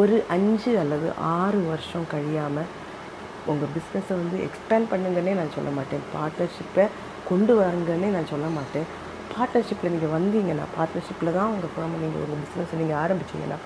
[0.00, 1.08] ஒரு அஞ்சு அல்லது
[1.38, 2.70] ஆறு வருஷம் கழியாமல்
[3.50, 6.02] உங்கள் பிஸ்னஸை வந்து எக்ஸ்பேண்ட் பண்ணுங்கன்னே நான் சொல்ல மாட்டேன்.
[6.14, 6.84] பார்ட்னர்ஷிப்பை
[7.30, 8.86] கொண்டு வரங்கன்னே நான் சொல்ல மாட்டேன்.
[9.34, 13.58] பார்ட்னர்ஷிப்பில் நீங்கள் வந்தீங்கன்னா பார்ட்னர்ஷிப்பில் தான் உங்கள் ஃபேமை நீங்கள் உங்கள் பிஸ்னஸை நீங்கள் ஆரம்பிச்சிங்கன்னா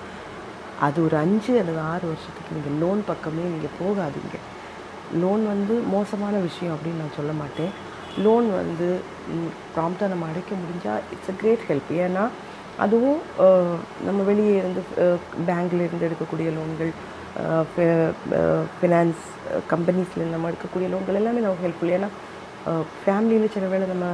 [0.85, 4.37] அது ஒரு அஞ்சு அல்லது ஆறு வருஷத்துக்கு நீங்கள் லோன் பக்கமே நீங்கள் போகாதீங்க.
[5.23, 7.71] லோன் வந்து மோசமான விஷயம் அப்படின்னு நான் சொல்ல மாட்டேன்.
[8.25, 8.87] லோன் வந்து
[9.75, 12.23] ப்ராம்ப்டாக நம்ம அடைக்க முடிஞ்சால் இட்ஸ் அ கிரேட் ஹெல்ப் ஏன்னா
[12.85, 13.19] அதுவும்
[14.05, 14.81] நம்ம வெளியே இருந்து
[15.49, 16.91] பேங்க்ல இருந்து எடுக்கக்கூடிய லோன்கள்
[18.79, 19.23] ஃபினான்ஸ்
[19.73, 22.09] கம்பெனிஸ்லேருந்து நம்ம எடுக்கக்கூடிய லோன்கள் எல்லாமே நமக்கு ஹெல்ப்ஃபுல் ஏன்னா
[23.03, 24.05] ஃபேமிலியில் சில வேளை நம்ம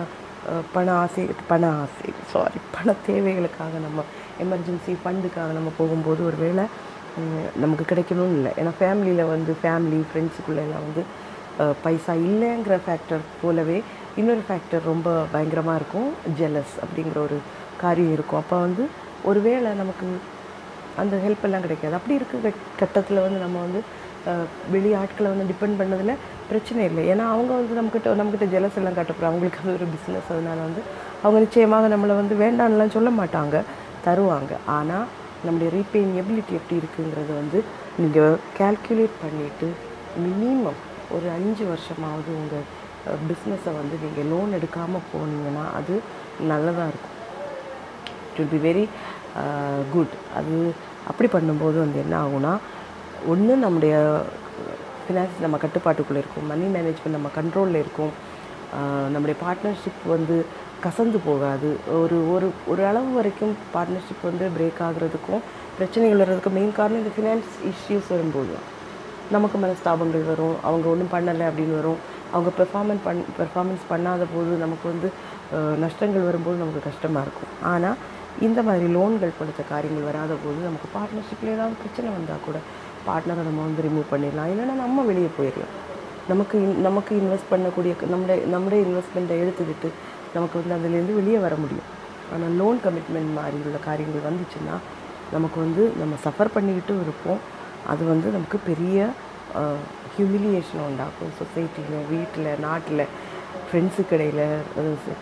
[0.75, 4.03] பண ஆசை பண ஆசை சாரி பண தேவைகளுக்காக நம்ம
[4.45, 6.65] எமர்ஜென்சி ஃபண்டுக்காக நம்ம போகும்போது ஒரு வேளை
[7.63, 8.51] நமக்கு கிடைக்கணும்னு இல்லை.
[8.59, 11.03] ஏன்னா ஃபேமிலியில் வந்து ஃபேமிலி ஃப்ரெண்ட்ஸுக்குள்ளெல்லாம் வந்து
[11.83, 13.77] பைசா இல்லைங்கிற ஃபேக்டர் போலவே
[14.19, 16.09] இன்னொரு ஃபேக்டர் ரொம்ப பயங்கரமாக இருக்கும்.
[16.39, 17.37] ஜெலஸ் அப்படிங்கிற ஒரு
[17.83, 18.39] காரியம் இருக்கும்.
[18.41, 18.83] அப்போ வந்து
[19.29, 20.05] ஒருவேளை நமக்கு
[21.01, 21.95] அந்த ஹெல்ப் எல்லாம் கிடைக்காது.
[21.99, 22.51] அப்படி இருக்க
[22.81, 23.81] கட்டத்தில் வந்து நம்ம வந்து
[24.73, 27.03] வெளி ஆட்களை வந்து டிபெண்ட் பண்ணதில் பிரச்சனை இல்லை.
[27.11, 30.81] ஏன்னா அவங்க வந்து நம்மக்கிட்ட நம்மக்கிட்ட ஜெலஸ் எல்லாம் காட்டப்போகிறோம் அவங்களுக்கு அது ஒரு பிஸ்னஸ் அதனால வந்து
[31.23, 33.57] அவங்க நிச்சயமாக நம்மளை வந்து வேண்டாம்லாம் சொல்ல மாட்டாங்க.
[34.05, 34.53] தருவாங்க.
[34.77, 35.07] ஆனால்
[35.45, 37.59] நம்முடைய ரீபேயிங் எபிலிட்டி எப்படி இருக்குங்கிறத வந்து
[38.01, 39.69] நீங்கள் கேல்குலேட் பண்ணிவிட்டு
[40.25, 40.79] மினிமம்
[41.15, 42.67] ஒரு அஞ்சு வருஷமாவது உங்கள்
[43.29, 45.93] பிஸ்னஸை வந்து நீங்கள் லோன் எடுக்காமல் போனீங்கன்னா அது
[46.51, 47.15] நல்லதாக இருக்கும்.
[48.29, 48.85] It will be very
[49.93, 50.55] good அது
[51.11, 52.53] அப்படி பண்ணும்போது வந்து என்ன ஆகும்னா
[53.33, 53.95] ஒன்று நம்முடைய
[55.03, 58.13] ஃபினான்ஸ் நம்ம கட்டுப்பாட்டுக்குள்ளே இருக்கும் மணி மேனேஜ்மெண்ட் நம்ம கண்ட்ரோலில் இருக்கும்.
[59.13, 60.35] நம்முடைய பார்ட்னர்ஷிப் வந்து
[60.83, 61.69] கசந்து போகாது.
[62.01, 65.41] ஒரு ஒரு ஒரு அளவு வரைக்கும் பார்ட்னர்ஷிப் வந்து பிரேக் ஆகுறதுக்கும்
[65.77, 68.55] பிரச்சனைகள் வர்றதுக்கும் மெயின் காரணம் இந்த ஃபினான்ஸ் இஷ்யூஸ் வரும்போது
[69.35, 71.99] நமக்கு நமக்கு மனஸ்தாபங்கள் வரும் அவங்க ஒன்றும் பண்ணலை அப்படின்னு வரும்.
[72.35, 75.07] அவங்க பெர்ஃபார்மன்ஸ் பண் பெர்ஃபார்மன்ஸ் பண்ணாத போது நமக்கு வந்து
[75.83, 77.53] நஷ்டங்கள் வரும்போது நமக்கு கஷ்டமாக இருக்கும்.
[77.71, 77.97] ஆனால்
[78.47, 82.57] இந்த மாதிரி லோன்கள் கொடுத்த காரியங்கள் வராத போது நமக்கு பார்ட்னர்ஷிப்பில் ஏதாவது பிரச்சனை வந்தால் கூட
[83.07, 84.49] பார்ட்னரை நம்ம வந்து ரிமூவ் பண்ணிடலாம்.
[84.53, 85.73] இல்லைன்னா நம்ம வெளியே போயிடலாம்.
[86.31, 86.57] நமக்கு
[86.87, 89.89] நமக்கு இன்வெஸ்ட் பண்ணக்கூடிய நம்முடைய நம்முடைய இன்வெஸ்ட்மெண்ட்டை எடுத்துக்கிட்டு
[90.35, 91.89] நமக்கு வந்து அதுலேருந்து வெளியே வர முடியும்.
[92.33, 94.75] ஆனால் லோன் கமிட்மெண்ட் மாதிரி உள்ள காரியங்கள் வந்துச்சுன்னா
[95.35, 97.41] நமக்கு வந்து நம்ம சஃபர் பண்ணிக்கிட்டும் இருப்போம்.
[97.91, 99.07] அது வந்து நமக்கு பெரிய
[100.21, 103.05] ஹியூமிலியேஷன் உண்டாக்கும் சொசைட்டியில் வீட்டில் நாட்டில்
[103.67, 104.45] ஃப்ரெண்ட்ஸுக்கு இடையில்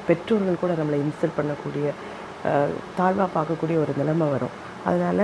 [0.07, 1.87] பெற்றோர்கள் கூட நம்மளை இன்சல்ட் பண்ணக்கூடிய
[2.97, 4.55] தாழ்வாக பார்க்கக்கூடிய ஒரு நிலைமை வரும்.
[4.89, 5.23] அதனால்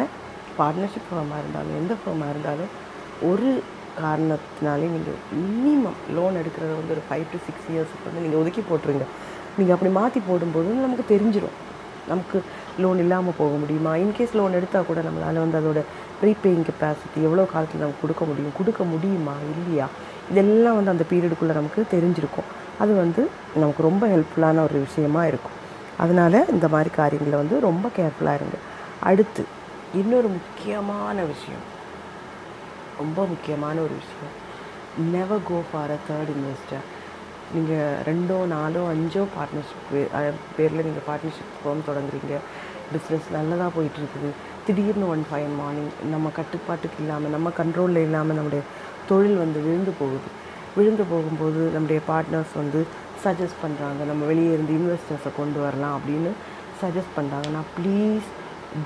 [0.59, 2.71] பார்ட்னர்ஷிப் ஃபார்மாக இருந்தாலும் எந்த ஃபார்மாக இருந்தாலும்
[3.29, 3.49] ஒரு
[4.01, 9.05] காரணத்தினாலே நீங்கள் மினிமம் லோன் எடுக்கிறத வந்து ஒரு ஃபைவ் டு சிக்ஸ் இயர்ஸுக்கு வந்து நீங்கள் ஒதுக்கி போட்டுருங்க.
[9.57, 11.57] நீங்கள் அப்படி மாற்றி போடும்போது நமக்கு தெரிஞ்சிடும்
[12.11, 12.37] நமக்கு
[12.83, 13.91] லோன் இல்லாமல் போக முடியுமா?
[14.03, 15.81] இன்கேஸ் லோன் எடுத்தால் கூட நம்மளால் வந்து அதோட
[16.25, 18.53] ப்ரீபேயிங் கெப்பாசிட்டி எவ்வளோ காலத்தில் நமக்கு கொடுக்க முடியும்?
[18.59, 19.33] கொடுக்க முடியுமா?
[19.53, 19.87] இல்லையா?
[20.31, 22.47] இதெல்லாம் வந்து அந்த பீரியடுக்குள்ளே நமக்கு தெரிஞ்சிருக்கும்.
[22.83, 23.21] அது வந்து
[23.61, 25.57] நமக்கு ரொம்ப ஹெல்ப்ஃபுல்லான ஒரு விஷயமா இருக்கும்.
[26.03, 28.57] அதனால் இந்த மாதிரி காரியங்களை வந்து ரொம்ப கேர்ஃபுல்லாக இருங்க.
[29.09, 29.43] அடுத்து
[29.99, 31.63] இன்னொரு முக்கியமான விஷயம்.
[33.01, 34.33] ரொம்ப முக்கியமான ஒரு விஷயம்.
[35.13, 36.85] Never go for a third investor
[37.55, 39.87] நீங்கள் ரெண்டோ நாலோ அஞ்சோ பார்ட்னர்ஷிப்
[40.57, 42.35] பேரில் நீங்கள் பார்ட்னர்ஷிப் ஃபார்ம் தொடங்குறீங்க.
[42.93, 44.31] பிஸ்னஸ் நல்லதாக போயிட்டுருக்குது
[44.67, 48.61] திடீர்னு ஒன் ஃபைன் மார்னிங் நம்ம கட்டுப்பாட்டுக்கு இல்லாமல் நம்ம கண்ட்ரோலில் இல்லாமல் நம்முடைய
[49.09, 50.29] தொழில் வந்து விழுந்து போகுது.
[50.77, 52.79] விழுந்து போகும்போது நம்முடைய பார்ட்னர்ஸ் வந்து
[53.25, 56.31] சஜஸ்ட் பண்ணுறாங்க நம்ம வெளியே இருந்து இன்வெஸ்டர்ஸை கொண்டு வரலாம் அப்படின்னு
[56.81, 58.27] சஜஸ்ட் பண்ணுறாங்கன்னா ப்ளீஸ்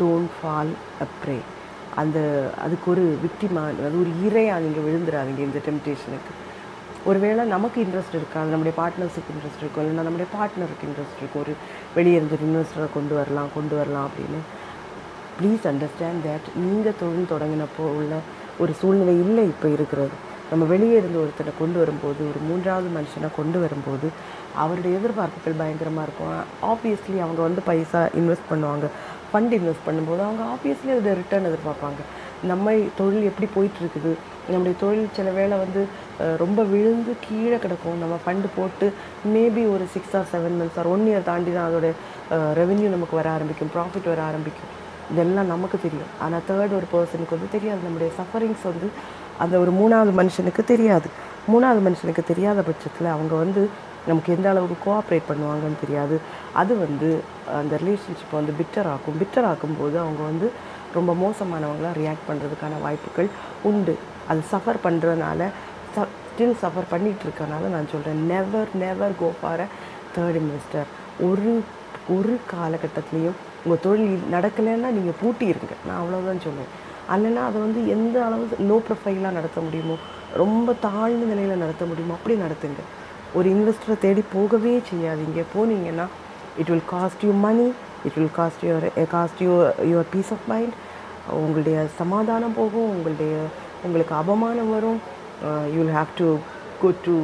[0.02, 0.74] டோன்ட் ஃபால்
[1.06, 1.40] அப்ரே
[2.02, 2.20] அந்த
[2.66, 6.34] அதுக்கு ஒரு விக்டிமா அது ஒரு இறையாக நீங்கள் விழுந்துடாதீங்க இந்த டெம்டேஷனுக்கு
[7.10, 11.44] ஒருவேளை நமக்கு இன்ட்ரெஸ்ட் இருக்காது நம்முடைய பார்ட்னர்ஸுக்கு இன்ட்ரெஸ்ட் இருக்கும் இல்லைன்னா நம்முடைய பார்ட்னருக்கு இன்ட்ரெஸ்ட் இருக்கும்.
[11.44, 11.54] ஒரு
[11.98, 14.40] வெளியே இருந்து இன்வெஸ்டரை கொண்டு வரலாம் கொண்டு வரலாம் அப்படின்னு
[15.40, 18.16] ப்ளீஸ் அண்டர்ஸ்டாண்ட் தேட் நீங்கள் தொழில் தொடங்கினப்போ உள்ள
[18.64, 20.16] ஒரு சூழ்நிலை இல்லை இப்போ இருக்கிறது.
[20.52, 24.08] நம்ம வெளியே இருந்து ஒருத்தனை கொண்டு வரும்போது ஒரு மூன்றாவது மனுஷனை கொண்டு வரும்போது
[24.64, 26.32] அவருடைய எதிர்பார்ப்புகள் பயங்கரமாக இருக்கும்.
[26.72, 28.88] ஆப்வியஸ்லி அவங்க வந்து பைசா இன்வெஸ்ட் பண்ணுவாங்க.
[29.30, 32.02] ஃபண்ட் இன்வெஸ்ட் பண்ணும்போது அவங்க ஆப்வியஸ்லி அதை ரிட்டர்ன் எதிர்பார்ப்பாங்க.
[32.52, 34.12] நம்ம தொழில் எப்படி போயிட்டுருக்குது?
[34.52, 35.82] நம்முடைய தொழில் சில வேளை வந்து
[36.44, 38.02] ரொம்ப விழுந்து கீழே கிடக்கும்.
[38.04, 38.88] நம்ம ஃபண்டு போட்டு
[39.36, 41.88] மேபி ஒரு six or seven months or one year தாண்டி தான் அதோட
[42.62, 43.74] ரெவென்யூ நமக்கு வர ஆரம்பிக்கும்.
[43.78, 44.72] ப்ராஃபிட் வர ஆரம்பிக்கும்.
[45.14, 46.12] இதெல்லாம் நமக்கு தெரியும்.
[46.24, 47.82] ஆனால் தேர்ட் ஒரு பர்சனுக்கு வந்து தெரியாது.
[47.88, 48.88] நம்முடைய சஃபரிங்ஸ் வந்து
[49.44, 51.08] அந்த ஒரு மூணாவது மனுஷனுக்கு தெரியாது.
[51.54, 53.62] மூணாவது மனுஷனுக்கு தெரியாத பட்சத்தில் அவங்க வந்து
[54.10, 56.16] நமக்கு எந்த அளவுக்கு கோஆப்ரேட் பண்ணுவாங்கன்னு தெரியாது.
[56.62, 57.10] அது வந்து
[57.60, 59.18] அந்த ரிலேஷன்ஷிப்பை வந்து பிட்டர் ஆக்கும்.
[59.22, 60.48] பிட்டர் ஆக்கும்போது அவங்க வந்து
[60.98, 63.30] ரொம்ப மோசமானவங்களாக ரியாக்ட் பண்ணுறதுக்கான வாய்ப்புகள்
[63.72, 63.96] உண்டு.
[64.32, 65.50] அது சஃபர் பண்ணுறதுனால
[65.96, 69.68] ஸ்டில் சஃபர் பண்ணிகிட்டு இருக்கனால நான் சொல்கிறேன் never never go for a
[70.16, 70.90] third investor
[71.28, 71.52] ஒரு
[72.16, 76.72] ஒரு காலகட்டத்துலேயும் உங்கள் தொழில் நடக்கலைன்னா நீங்கள் பூட்டியிருங்க நான் அவ்வளோதான் சொல்லுவேன்.
[77.14, 79.96] அல்லைன்னா அதை வந்து எந்த அளவு லோ ப்ரொஃபைலாக நடத்த முடியுமோ
[80.42, 82.84] ரொம்ப தாழ்ந்த நிலையில் நடத்த முடியுமோ அப்படி நடத்துங்க.
[83.38, 85.42] ஒரு இன்வெஸ்டரை தேடி போகவே செய்யாதீங்க.
[85.56, 86.06] போனீங்கன்னா
[86.62, 87.68] it will cost you money
[88.08, 89.52] it will cost your cost you
[89.92, 90.76] your peace of mind
[91.40, 93.34] உங்களுடைய சமாதானம் போகும் உங்களுடைய
[93.88, 95.00] உங்களுக்கு அபமானம் வரும்.
[95.74, 96.30] You will have to
[96.82, 97.18] go to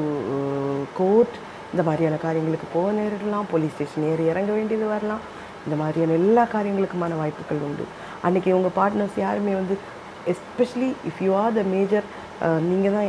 [1.00, 1.36] court
[1.72, 3.48] இந்த மாதிரியான காரியங்களுக்கு போக நேரிடலாம்.
[3.54, 5.24] போலீஸ் ஸ்டேஷன் ஏறி இறங்க வேண்டியது வரலாம்.
[5.66, 7.86] இந்த மாதிரியான எல்லா காரியங்களுக்குமான வாய்ப்புகள் உண்டு.
[8.28, 9.76] அன்றைக்கி உங்கள் பார்ட்னர்ஸ் யாருமே வந்து
[10.34, 12.06] especially if you are the major
[12.70, 13.08] நீங்கள் தான்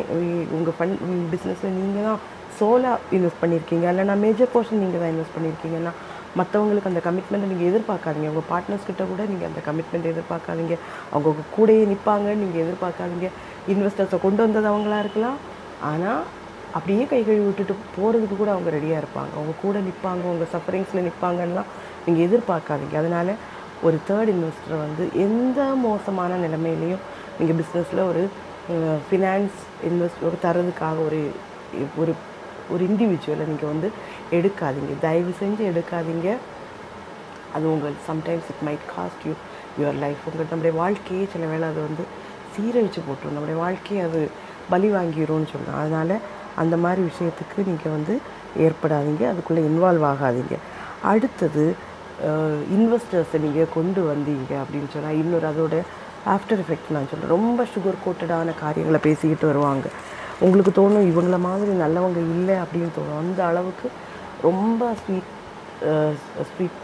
[0.56, 0.98] உங்கள் ஃபண்ட்
[1.32, 2.20] பிஸ்னஸில் நீங்கள் தான்
[2.58, 5.92] சோலாக இன்வெஸ்ட் பண்ணியிருக்கீங்க இல்லைனா மேஜர் போர்ஷன் நீங்கள் தான் இன்வெஸ்ட் பண்ணியிருக்கீங்கன்னா
[6.38, 8.28] மற்றவங்களுக்கு அந்த கமிட்மெண்ட்டை நீங்கள் எதிர்பார்க்காதீங்க.
[8.32, 10.74] உங்கள் பார்ட்னர்ஸ் கிட்ட கூட நீங்கள் அந்த கமிட்மெண்ட் எதிர்பார்க்காதீங்க.
[11.12, 13.28] அவங்க உங்கள் கூடயே நிற்பாங்க நீங்கள் எதிர்பார்க்காதீங்க.
[13.72, 15.38] இன்வெஸ்டர்ஸை கொண்டு வந்தது அவங்களா இருக்கலாம்.
[15.90, 16.20] ஆனால்
[16.78, 19.32] அப்படியே கை கழுவி விட்டுட்டு போகிறதுக்கு கூட அவங்க ரெடியாக இருப்பாங்க.
[19.38, 21.64] அவங்க கூட நிற்பாங்க உங்கள் சஃபரிங்ஸில் நிற்பாங்கன்னா
[22.06, 22.96] நீங்கள் எதிர்பார்க்காதீங்க.
[23.02, 23.32] அதனால்
[23.86, 27.02] ஒரு தேர்ட் இன்வெஸ்டரை வந்து எந்த மோசமான நிலைமையிலையும்
[27.38, 28.22] நீங்கள் பிஸ்னஸில் ஒரு
[29.06, 31.20] ஃபினான்ஸ் இன்வெஸ்ட் ஒரு தரதுக்காக ஒரு
[32.02, 32.12] ஒரு
[32.74, 33.88] ஒரு இண்டிவிஜுவலை நீங்கள் வந்து
[34.36, 34.92] எடுக்காதீங்க.
[35.04, 36.28] தயவு செஞ்சு எடுக்காதீங்க.
[37.56, 39.34] அது உங்கள் sometimes it might cost you
[39.80, 42.04] your life உங்கள் நம்முடைய வாழ்க்கையே சில வேளை அது வந்து
[42.54, 43.36] சீரழிச்சு போட்டுரும்.
[43.36, 44.20] நம்முடைய வாழ்க்கையை அது
[44.72, 45.80] பலி வாங்கிடும்னு சொல்லலாம்.
[45.82, 46.14] அதனால்
[46.62, 48.14] அந்த மாதிரி விஷயத்துக்கு நீங்கள் வந்து
[48.66, 49.24] ஏற்படாதீங்க.
[49.32, 50.56] அதுக்குள்ளே இன்வால்வ் ஆகாதீங்க.
[51.12, 51.64] அடுத்தது
[52.76, 55.76] இன்வெஸ்டர்ஸை நீங்கள் கொண்டு வந்தீங்க அப்படின்னு சொன்னால் இன்னொரு அதோட
[56.34, 59.86] ஆஃப்டர் எஃபெக்ட் நான் சொல்கிறேன் ரொம்ப சுகர் கோட்டடான காரியங்களை பேசிக்கிட்டு வருவாங்க.
[60.46, 63.20] உங்களுக்கு தோணும் இவங்கள மாதிரி நல்லவங்க இல்லை அப்படின்னு தோணும்.
[63.24, 63.86] அந்த அளவுக்கு
[64.48, 65.30] ரொம்ப ஸ்வீட்
[66.50, 66.80] ஸ்வீட்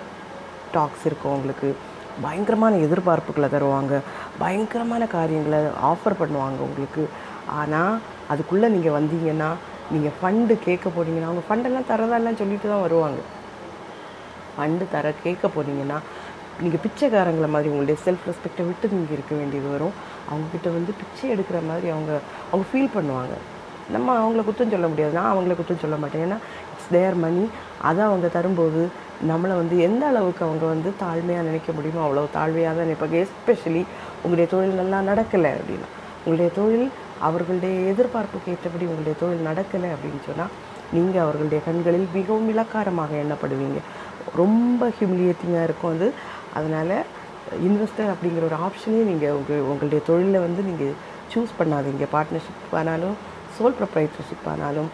[0.77, 1.68] டாக்ஸ் இருக்கும் உங்களுக்கு.
[2.25, 3.95] பயங்கரமான எதிர்பார்ப்புகளை தருவாங்க.
[4.42, 7.05] பயங்கரமான காரியங்களை ஆஃபர் பண்ணுவாங்க உங்களுக்கு.
[7.61, 7.95] ஆனால்
[8.33, 9.51] அதுக்குள்ளே நீங்கள் வந்தீங்கன்னா
[9.92, 13.21] நீங்கள் ஃபண்டு கேட்க போனீங்கன்னா அவங்க ஃபண்டெல்லாம் தரதெல்லாம் சொல்லிட்டு தான் வருவாங்க.
[14.55, 15.99] ஃபண்டு தர கேட்க போனீங்கன்னா
[16.62, 19.95] நீங்கள் பிச்சைக்காரங்கள மாதிரி உங்களுடைய செல்ஃப் ரெஸ்பெக்டை விட்டு நீங்கள் இருக்க வேண்டியது வரும்.
[20.31, 22.12] அவங்கக்கிட்ட வந்து பிச்சை எடுக்கிற மாதிரி அவங்க
[22.51, 23.35] அவங்க ஃபீல் பண்ணுவாங்க.
[23.95, 25.12] நம்ம அவங்கள குத்தம் சொல்ல முடியாது.
[25.19, 26.25] நான் அவங்கள குத்தம் சொல்ல மாட்டேன்.
[26.27, 26.38] ஏன்னா
[26.73, 27.45] இட்ஸ் தேர் மணி
[27.88, 28.83] அதை அவங்க தரும்போது
[29.31, 33.17] நம்மளை வந்து எந்த அளவுக்கு அவங்க வந்து தாழ்மையாக நினைக்க முடியுமோ அவ்வளோ தாழ்மையாக தான் நினைப்பாங்க.
[33.25, 33.83] எஸ்பெஷலி
[34.23, 35.88] உங்களுடைய தொழில் நல்லா நடக்கலை அப்படின்னா.
[36.25, 36.87] உங்களுடைய தொழில்
[37.29, 40.55] அவர்களுடைய எதிர்பார்ப்புக்கு ஏற்றபடி உங்களுடைய தொழில் நடக்கலை அப்படின்னு சொன்னால்
[40.95, 43.81] நீங்கள் அவர்களுடைய கண்களில் மிகவும் இலக்காரமாக எண்ணப்படுவீங்க.
[44.41, 46.09] ரொம்ப ஹியூமிலியேட்டிங்காக இருக்கும் அது.
[46.59, 46.95] அதனால்
[47.69, 50.95] இன்வெஸ்டர் அப்படிங்கிற ஒரு ஆப்ஷனே நீங்கள் உங்கள் உங்களுடைய தொழிலில் வந்து நீங்கள்
[51.33, 52.07] சூஸ் பண்ணாதீங்க.
[52.15, 53.17] பார்ட்னர்ஷிப் ஆனாலும்
[53.57, 54.91] சோல் ப்ரொப்ரைட்டர்ஷிப் ஆனாலும்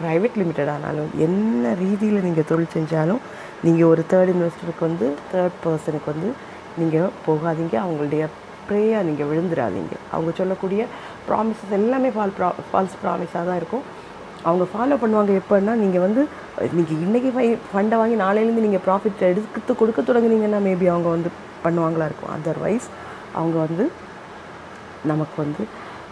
[0.00, 3.22] ப்ரைவேட் லிமிடெட் ஆனாலும் என்ன ரீதியில் நீங்கள் தொழில் செஞ்சாலும்
[3.66, 6.30] நீங்கள் ஒரு தேர்ட் இன்வெஸ்டருக்கு வந்து தேர்ட் பர்சனுக்கு வந்து
[6.80, 7.74] நீங்கள் போகாதீங்க.
[7.84, 8.24] அவங்களுடைய
[8.68, 9.94] ப்ரேயாக நீங்கள் விழுந்துடாதீங்க.
[10.14, 10.82] அவங்க சொல்லக்கூடிய
[11.28, 13.84] ப்ராமிசஸ் எல்லாமே ஃபால் ப்ரா ஃபால்ஸ் ப்ராமிஸாக தான் இருக்கும்.
[14.46, 16.22] அவங்க ஃபாலோ பண்ணுவாங்க எப்போன்னா நீங்கள் வந்து
[16.78, 21.30] நீங்கள் இன்றைக்கி ஃபை ஃபண்டை வாங்கி நாளையிலேருந்து நீங்கள் ப்ராஃபிட் எடுத்து கொடுக்க தொடங்குனீங்கன்னா மேபி அவங்க வந்து
[21.64, 22.32] பண்ணுவாங்களா இருக்கும்.
[22.36, 22.88] அதர்வைஸ்
[23.40, 23.84] அவங்க வந்து
[25.10, 25.62] நமக்கு வந்து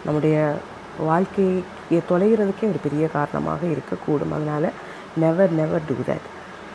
[0.07, 0.37] நம்முடைய
[1.09, 4.33] வாழ்க்கையை தொலைகிறதுக்கே ஒரு பெரிய காரணமாக இருக்கக்கூடும்.
[4.37, 4.69] அதனால்
[5.23, 6.27] நெவர் நெவர் டூ தட்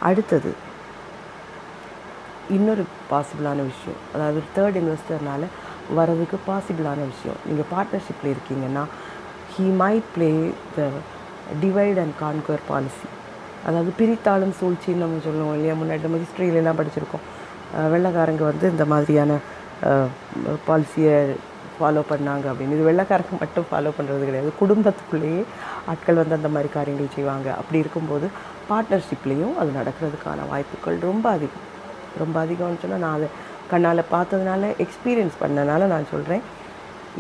[0.09, 0.53] அடுத்தது
[2.57, 4.01] இன்னொரு பாசிபிளான விஷயம்.
[4.15, 5.47] அதாவது தேர்ட் இன்வெஸ்டர்னால்
[5.99, 7.41] வரதுக்கு பாசிபிளான விஷயம்.
[7.49, 8.85] நீங்கள் பார்ட்னர்ஷிப்பில் இருக்கீங்கன்னா
[9.55, 10.31] he might play
[10.77, 10.89] the
[11.65, 13.09] divide and conquer policy
[13.69, 15.75] அதாவது பிரித்தாளும் சூழ்ச்சின்னு நம்ம சொல்லுவோம் இல்லையா?
[15.81, 17.25] முன்னாடி நம்ம ஹிஸ்ட்ரியிலலாம் படிச்சிருக்கோம்.
[17.95, 19.39] வெள்ளைக்காரங்க வந்து இந்த மாதிரியான
[20.69, 21.17] பாலிசியை
[21.77, 22.77] ஃபாலோ பண்ணாங்க அப்படின்னு.
[22.77, 24.51] இது வெள்ளைக்காரங்க மட்டும் ஃபாலோ பண்ணுறது கிடையாது.
[24.63, 25.43] குடும்பத்துக்குள்ளேயே
[25.93, 27.49] ஆட்கள் வந்து அந்த மாதிரி காரியங்கள் செய்வாங்க.
[27.61, 28.27] அப்படி இருக்கும்போது
[28.71, 31.65] பார்ட்னர்ஷிப்லேயும் அது நடக்கிறதுக்கான வாய்ப்புகள் ரொம்ப அதிகம்.
[32.23, 33.29] ரொம்ப அதிகம்னு சொன்னால் நான் அதை
[33.73, 36.43] கண்ணால் பார்த்ததுனால எக்ஸ்பீரியன்ஸ் பண்ணனால நான் சொல்கிறேன்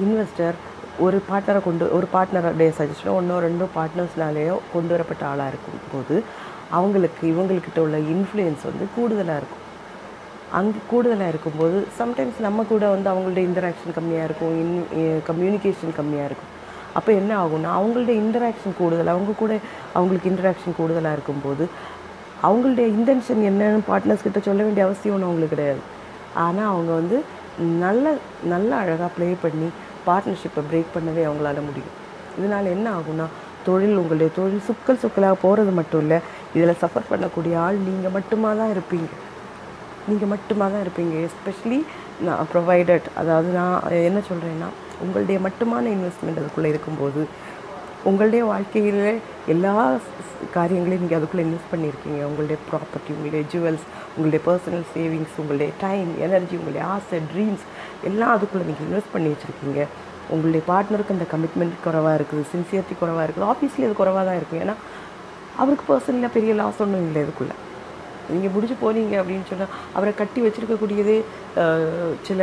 [0.04, 0.56] இன்வெஸ்டர்
[1.04, 6.16] ஒரு பார்ட்னரை கொண்டு ஒரு பார்ட்னருடைய சஜஷனோ ஒன்றோ ரெண்டோ பார்ட்னர்ஸ்னாலேயோ கொண்டு வரப்பட்ட ஆளாக இருக்கும் போது
[6.78, 9.64] அவங்களுக்கு இவங்கக்கிட்ட உள்ள இன்ஃப்ளூயன்ஸ் வந்து கூடுதலாக இருக்கும்.
[10.58, 14.74] அங்கே கூடுதலாக இருக்கும்போது சம்டைம்ஸ் நம்ம கூட வந்து அவங்களுடைய இன்டராக்ஷன் கம்மியாக இருக்கும் இன்
[15.28, 16.50] கம்யூனிகேஷன் கம்மியாக இருக்கும்.
[16.98, 19.52] அப்போ என்ன ஆகும்னா அவங்கள்ட்ட இன்டராக்ஷன் கூடுதல் அவங்க கூட
[19.96, 21.66] அவங்களுக்கு இன்டராக்ஷன் கூடுதலாக இருக்கும்போது
[22.48, 25.82] அவங்களுடைய இன்டென்ஷன் என்னென்னு பார்ட்னர்ஸ் கிட்ட சொல்ல வேண்டிய அவசியம் ஒன்றும் அவங்களுக்கு கிடையாது.
[26.44, 27.16] ஆனால் அவங்க வந்து
[27.84, 28.04] நல்ல
[28.52, 29.68] நல்ல அழகாக ப்ளே பண்ணி
[30.06, 31.94] பார்ட்னர்ஷிப்பை பிரேக் பண்ணவே அவங்களால முடியும்.
[32.38, 33.26] இதனால் என்ன ஆகும்னா
[33.66, 36.18] தொழில் உங்களுடைய தொழில் சுக்கல் சுக்கலாக போகிறது மட்டும் இல்லை
[36.56, 39.10] இதில் சஃபர் பண்ணக்கூடிய ஆள் நீங்கள் மட்டுமா தான் இருப்பீங்க.
[40.08, 41.14] நீங்கள் மட்டுமா தான் இருப்பீங்க.
[41.26, 41.80] எஸ்பெஷலி
[42.26, 43.76] நான் ப்ரொவைடட் அதாவது நான்
[44.08, 44.68] என்ன சொல்கிறேன்னா
[45.04, 47.22] உங்களுடைய மட்டுமான இன்வெஸ்ட்மெண்ட் அதுக்குள்ளே இருக்கும்போது
[48.10, 49.04] உங்களுடைய வாழ்க்கையில்
[49.52, 49.72] எல்லா
[50.54, 52.20] காரியங்களையும் நீங்கள் அதுக்குள்ளே இன்வெஸ்ட் பண்ணியிருக்கீங்க.
[52.28, 53.84] உங்களுடைய ப்ராப்பர்ட்டி உங்களுடைய ஜுவல்ஸ்
[54.14, 57.64] உங்களுடைய பர்சனல் சேவிங்ஸ் உங்களுடைய டைம் எனர்ஜி உங்களுடைய ஆசை ட்ரீம்ஸ்
[58.10, 59.80] எல்லாம் அதுக்குள்ளே நீங்கள் இன்வெஸ்ட் பண்ணி வச்சுருக்கீங்க.
[60.32, 64.62] உங்களுடைய பார்ட்னருக்கு அந்த கமிட்மெண்ட் குறைவாக இருக்குது சின்சியரிட்டி குறைவாக இருக்குது ஆஃபீஸ்லேயே அது குறவாக தான் இருக்கும்.
[64.64, 64.74] ஏன்னா
[65.62, 67.56] அவருக்கு பர்சனலாக பெரிய லாஸ் ஒன்றும் இல்லை இதுக்குள்ளே.
[68.34, 71.16] நீங்கள் முடிச்சு போனீங்க அப்படின்னு சொன்னால் அவரை கட்டி வச்சிருக்கக்கூடியதே
[72.28, 72.40] சில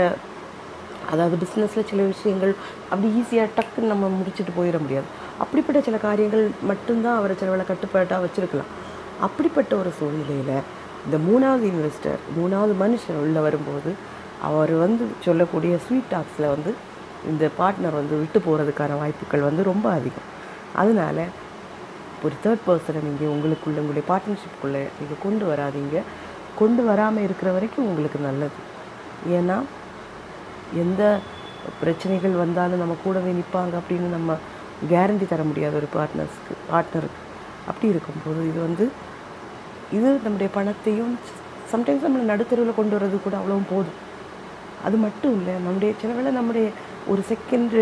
[1.13, 2.53] அதாவது பிஸ்னஸில் சில விஷயங்கள்
[2.89, 5.07] அப்படி ஈஸியாக டக்குன்னு நம்ம முடிச்சுட்டு போயிட முடியாது.
[5.43, 8.69] அப்படிப்பட்ட சில காரியங்கள் மட்டும்தான் அவரை சிலவளை கட்டுப்பாட்டாக வச்சுருக்கலாம்.
[9.27, 10.53] அப்படிப்பட்ட ஒரு சூழ்நிலையில்
[11.05, 13.91] இந்த மூணாவது இன்வெஸ்டர் மூணாவது மனுஷன் உள்ளே வரும்போது
[14.47, 16.71] அவர் வந்து சொல்லக்கூடிய ஸ்வீட் டாக்ஸில் வந்து
[17.31, 20.27] இந்த பார்ட்னர் வந்து விட்டு போகிறதுக்கான வாய்ப்புகள் வந்து ரொம்ப அதிகம்.
[20.81, 21.17] அதனால
[22.25, 25.97] ஒரு தேர்ட் பர்சனை நீங்கள் உங்களுக்குள்ளே உங்களுடைய பார்ட்னர்ஷிப்புக்குள்ளே நீங்கள் கொண்டு வராதீங்க.
[26.61, 28.59] கொண்டு வராமல் இருக்கிற வரைக்கும் உங்களுக்கு நல்லது.
[29.37, 29.57] ஏன்னா
[30.83, 31.03] எந்த
[31.81, 34.37] பிரச்சனைகள் வந்தாலும் நம்ம கூடவே நிற்பாங்க அப்படின்னு நம்ம
[34.91, 37.21] கேரண்டி தர முடியாது ஒரு பார்ட்னர்ஸ்க்கு பார்ட்னருக்கு
[37.69, 38.85] அப்படி இருக்கும்போது இது வந்து
[39.97, 41.13] இது நம்முடைய பணத்தையும்
[41.71, 43.97] சம்டைம்ஸ் நம்மளை நடுத்தருவில் கொண்டு வர்றது கூட அவ்வளவும் போதும்.
[44.87, 46.67] அது மட்டும் இல்லை நம்முடைய சில வேளை நம்முடைய
[47.11, 47.75] ஒரு செகண்ட்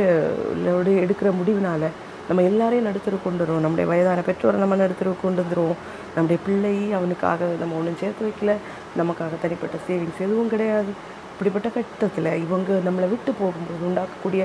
[1.04, 1.88] எடுக்கிற முடிவினால்
[2.30, 3.64] நம்ம எல்லாரையும் நடுத்தர கொண்டு வருவோம்.
[3.66, 5.78] நம்முடைய வயதான பெற்றோரை நம்ம நடுத்தருக்கு கொண்டு வந்துடுவோம்
[6.16, 8.54] நம்முடைய பிள்ளை அவனுக்காக நம்ம ஒன்றும் சேர்த்து வைக்கல.
[9.00, 10.92] நமக்காக தனிப்பட்ட சேவிங்ஸ் எதுவும் கிடையாது.
[11.32, 14.44] இப்படிப்பட்ட கட்டத்தில் இவங்க நம்மளை விட்டு போகும்போது உண்டாக்கக்கூடிய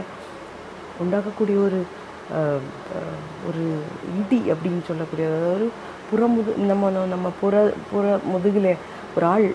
[1.05, 1.81] உண்டாக்கக்கூடிய ஒரு
[3.49, 3.63] ஒரு
[4.21, 5.67] இடி அப்படின்னு சொல்லக்கூடிய அதாவது ஒரு
[6.11, 7.55] புறமுது நம்ம நம்ம புற
[7.91, 8.71] புற முதுகில்
[9.17, 9.47] ஒரு ஆள்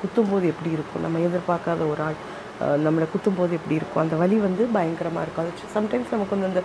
[0.00, 1.02] குத்தும்போது எப்படி இருக்கும்?
[1.06, 2.18] நம்ம எதிர்பார்க்காத ஒரு ஆள்
[2.86, 4.02] நம்மளை குத்தும்போது எப்படி இருக்கும்?
[4.04, 5.44] அந்த வலி வந்து பயங்கரமாக இருக்கும்.
[5.44, 6.62] அது சம்டைம்ஸ் நமக்கு வந்து அந்த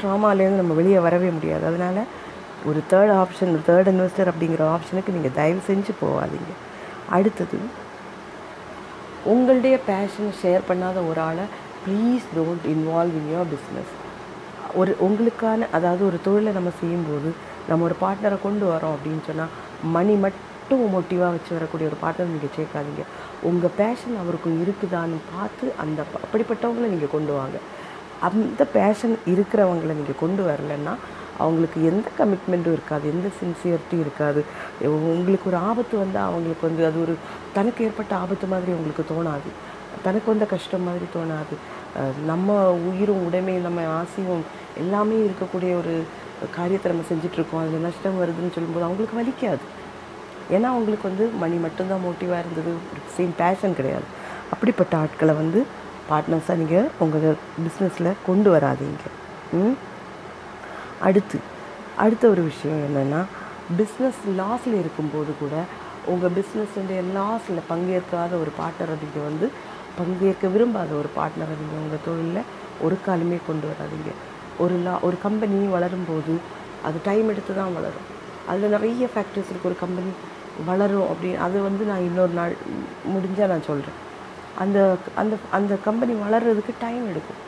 [0.00, 1.64] ட்ராமாலேருந்து நம்ம வெளியே வரவே முடியாது.
[1.70, 2.00] அதனால்
[2.68, 6.52] ஒரு தேர்ட் ஆப்ஷன் தேர்ட் இன்வெஸ்டர் அப்படிங்கிற ஆப்ஷனுக்கு நீங்கள் தயவு செஞ்சு போகாதீங்க.
[7.16, 7.58] அடுத்தது
[9.32, 11.44] உங்களுடைய பேஷனை ஷேர் பண்ணாத ஒரு ஆளை
[11.84, 13.94] please don't involve in your business
[14.80, 17.30] ஒரு உங்களுக்கான அதாவது ஒரு தொழிலை நம்ம செய்யும்போது
[17.68, 19.54] நம்ம ஒரு பார்ட்னரை கொண்டு வரோம் அப்படின்னு சொன்னால்
[19.96, 23.04] மணி மட்டும் மட்டும் மோட்டிவாக வச்சு வரக்கூடிய ஒரு பாட்டை நீங்கள் சேர்க்காதீங்க.
[23.48, 27.56] உங்கள் பேஷன் அவருக்கும் இருக்குதான்னு பார்த்து அந்த அப்படிப்பட்டவங்களை நீங்கள் கொண்டு வாங்க.
[28.28, 30.94] அந்த பேஷன் இருக்கிறவங்களை நீங்கள் கொண்டு வரலன்னா
[31.44, 34.42] அவங்களுக்கு எந்த கமிட்மெண்ட்டும் இருக்காது எந்த சின்சியரிட்டியும் இருக்காது.
[35.14, 37.16] உங்களுக்கு ஒரு ஆபத்து வந்தால் அவங்களுக்கு வந்து அது ஒரு
[37.56, 39.50] தனக்கு ஏற்பட்ட ஆபத்து மாதிரி உங்களுக்கு தோணாது.
[40.06, 41.54] தனக்கு வந்த கஷ்டம் மாதிரி தோணாது.
[42.30, 44.46] நம்ம உயிரும் உடைமையும் நம்ம ஆசையும்
[44.84, 45.96] எல்லாமே இருக்கக்கூடிய ஒரு
[46.56, 49.64] காரியத்தை நம்ம செஞ்சிட்ருக்கோம் அதில் நஷ்டம் வருதுன்னு சொல்லும்போது அவங்களுக்கு வலிக்காது.
[50.54, 52.72] ஏன்னா அவங்களுக்கு வந்து மணி மட்டும்தான் மோட்டிவாக இருந்தது.
[53.16, 54.06] சேம் பேஷன் கிடையாது.
[54.52, 55.60] அப்படிப்பட்ட ஆட்களை வந்து
[56.10, 57.26] பார்ட்னர்ஸாக நீங்கள் உங்கள்
[57.64, 59.04] பிஸ்னஸில் கொண்டு வராதீங்க.
[61.08, 61.38] அடுத்து
[62.04, 63.20] அடுத்த ஒரு விஷயம் என்னென்னா
[63.78, 65.54] பிஸ்னஸ் லாஸில் இருக்கும்போது கூட
[66.12, 69.46] உங்கள் பிஸ்னஸுடைய லாஸில் பங்கேற்காத ஒரு பார்ட்னரை நீங்கள் வந்து
[69.98, 72.48] பங்கேற்க விரும்பாத ஒரு பார்ட்னரை நீங்கள் உங்கள் தொழிலில்
[72.86, 74.10] ஒரு காலுமே கொண்டு வராதீங்க.
[74.64, 76.34] ஒரு லா ஒரு கம்பெனி வளரும்போது
[76.88, 78.06] அது டைம் எடுத்து தான் வளரும்.
[78.50, 80.10] அதில் நிறைய ஃபேக்டரிஸ் இருக்குது ஒரு கம்பெனி
[80.66, 82.54] வளரும் அப்படின்னு அது வந்து நான் இன்னொரு நாள்
[83.14, 83.98] முடிஞ்சால் நான் சொல்கிறேன்
[84.62, 84.78] அந்த
[85.14, 87.42] அந்த அந்த கம்பெனி வளர்கிறதுக்கு டைம் எடுக்கும்.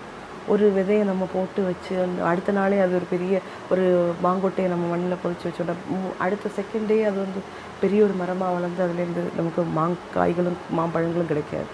[0.48, 3.40] ஒரு விதையை நம்ம போட்டு வச்சு அந்த அடுத்த நாளே அது ஒரு பெரிய
[3.72, 3.84] ஒரு
[4.24, 5.74] மாங்கொட்டையை நம்ம மண்ணில் புதைச்சி வச்சோட
[6.18, 7.40] அடுத்த செகண்டே அது வந்து
[7.80, 11.70] பெரிய ஒரு மரமாக வளர்ந்து அதுலேருந்து நமக்கு மாங்காய்களும் மாம்பழங்களும் கிடைக்காது.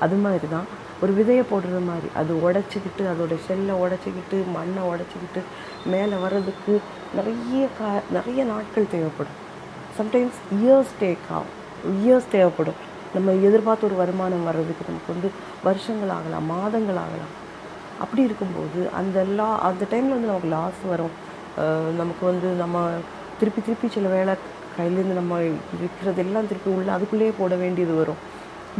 [0.00, 0.66] அது மாதிரி தான்
[1.02, 2.08] ஒரு விதையை போடுற மாதிரி.
[2.14, 5.42] அது உடச்சிக்கிட்டு அதோட செல்லை உடச்சிக்கிட்டு மண்ணை உடச்சிக்கிட்டு
[5.92, 6.80] மேலே வர்றதுக்கு
[7.18, 9.38] நிறைய கா நிறைய நாட்கள் தேவைப்படும்.
[9.98, 11.54] சம்டைம்ஸ் இயர்ஸ் டேக் ஆகும்.
[12.02, 12.78] இயர்ஸ் தேவைப்படும்.
[13.14, 15.28] நம்ம எதிர்பார்த்த ஒரு வருமானம் வர்றதுக்கு நமக்கு வந்து
[15.66, 17.32] வருஷங்கள் ஆகலாம் மாதங்கள் ஆகலாம்
[18.04, 21.14] அப்படி இருக்கும்போது அந்த லா அந்த டைமில் வந்து நமக்கு லாஸ் வரும்.
[22.00, 22.82] நமக்கு வந்து நம்ம
[23.38, 24.34] திருப்பி திருப்பி சில வேளை
[24.76, 25.38] கையிலேருந்து நம்ம
[25.80, 28.20] விற்கிறதெல்லாம் திருப்பி உள்ள அதுக்குள்ளேயே போட வேண்டியது வரும்.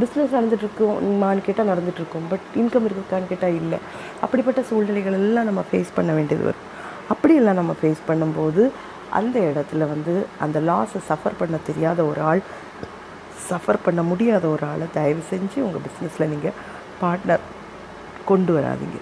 [0.00, 3.78] பிஸ்னஸ் நடந்துட்டுருக்குமான்னு கேட்டால் நடந்துகிட்ருக்கோம் பட் இன்கம் இருக்கான்னு கேட்டால் இல்லை.
[4.24, 6.64] அப்படிப்பட்ட சூழ்நிலைகள் எல்லாம் நம்ம ஃபேஸ் பண்ண வேண்டியது வரும்.
[7.12, 8.62] அப்படியெல்லாம் நம்ம ஃபேஸ் பண்ணும்போது
[9.18, 12.42] அந்த இடத்துல வந்து அந்த லாஸை சஃபர் பண்ண தெரியாத ஒரு ஆள்
[13.51, 16.57] சஃபர் பண்ண முடியாத ஒரு ஆளை தயவு செஞ்சு உங்கள் பிஸ்னஸில் நீங்கள்
[17.03, 17.44] பார்ட்னர்
[18.31, 18.99] கொண்டு வராதீங்க.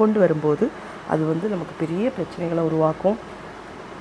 [0.00, 0.64] கொண்டு வரும்போது
[1.12, 3.18] அது வந்து நமக்கு பெரிய பிரச்சனைகளை உருவாக்கும்.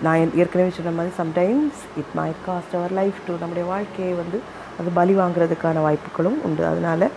[0.06, 4.40] நான் ஏற்கனவே சொன்ன மாதிரி sometimes it may cost our life to நம்முடைய வாழ்க்கையை வந்து
[4.80, 6.64] அது பலி வாங்குறதுக்கான வாய்ப்புகளும் உண்டு.
[6.66, 7.08] அதனால்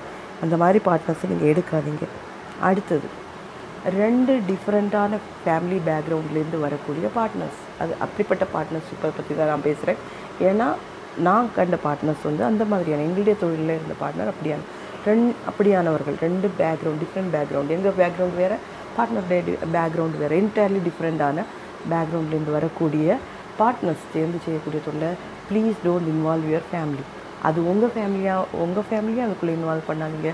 [0.43, 2.07] அந்த மாதிரி பார்ட்னர்ஸை நீங்கள் எடுக்காதீங்க.
[2.69, 3.09] அடுத்தது
[4.03, 10.01] ரெண்டு டிஃப்ரெண்ட்டான ஃபேமிலி பேக்ரவுண்ட்லேருந்து வரக்கூடிய பார்ட்னர்ஸ் அது அப்படிப்பட்ட பார்ட்னர்ஷிப்பை பற்றி தான் நான் பேசுகிறேன்
[10.49, 10.69] ஏன்னா
[11.27, 14.67] நான் கண்ட பார்ட்னர்ஸ் வந்து அந்த மாதிரியான எங்களுடைய தொழிலில் இருந்த பார்ட்னர் அப்படியான
[15.07, 16.17] ரெண் அப்படியானவர்கள்.
[16.27, 18.57] ரெண்டு பேக்ரவுண்ட் டிஃப்ரெண்ட் பேக்ரவுண்ட் எங்கள் பேக்ரவுண்ட் வேறு
[18.97, 19.43] பார்ட்னருடைய
[19.77, 20.37] பேக்ரவுண்ட் வேறு.
[20.43, 21.45] என்டையர்லி டிஃப்ரெண்ட்டான
[21.93, 23.19] பேக்ரவுண்ட்லேருந்து வரக்கூடிய
[23.61, 25.11] பார்ட்னர்ஸ் சேர்ந்து செய்யக்கூடிய தொண்டை
[25.49, 27.05] please don't involve your family
[27.49, 30.31] அது உங்கள் ஃபேமிலியாக உங்கள் ஃபேமிலியும் அதுக்குள்ளே இன்வால்வ் பண்ணாதீங்க.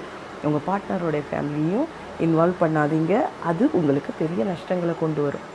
[0.47, 1.89] உங்கள் பார்ட்னருடைய ஃபேமிலியும்
[2.27, 3.15] இன்வால்வ் பண்ணாதீங்க.
[3.51, 5.47] அது உங்களுக்கு பெரிய நஷ்டங்களை கொண்டு வரும்.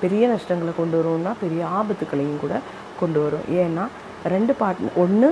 [0.00, 2.54] பெரிய நஷ்டங்களை கொண்டு வரும்னா பெரிய ஆபத்துக்களையும் கூட
[3.00, 3.46] கொண்டு வரும்.
[3.62, 3.84] ஏன்னா
[4.34, 5.30] ரெண்டு பார்ட்னர் ஒன்று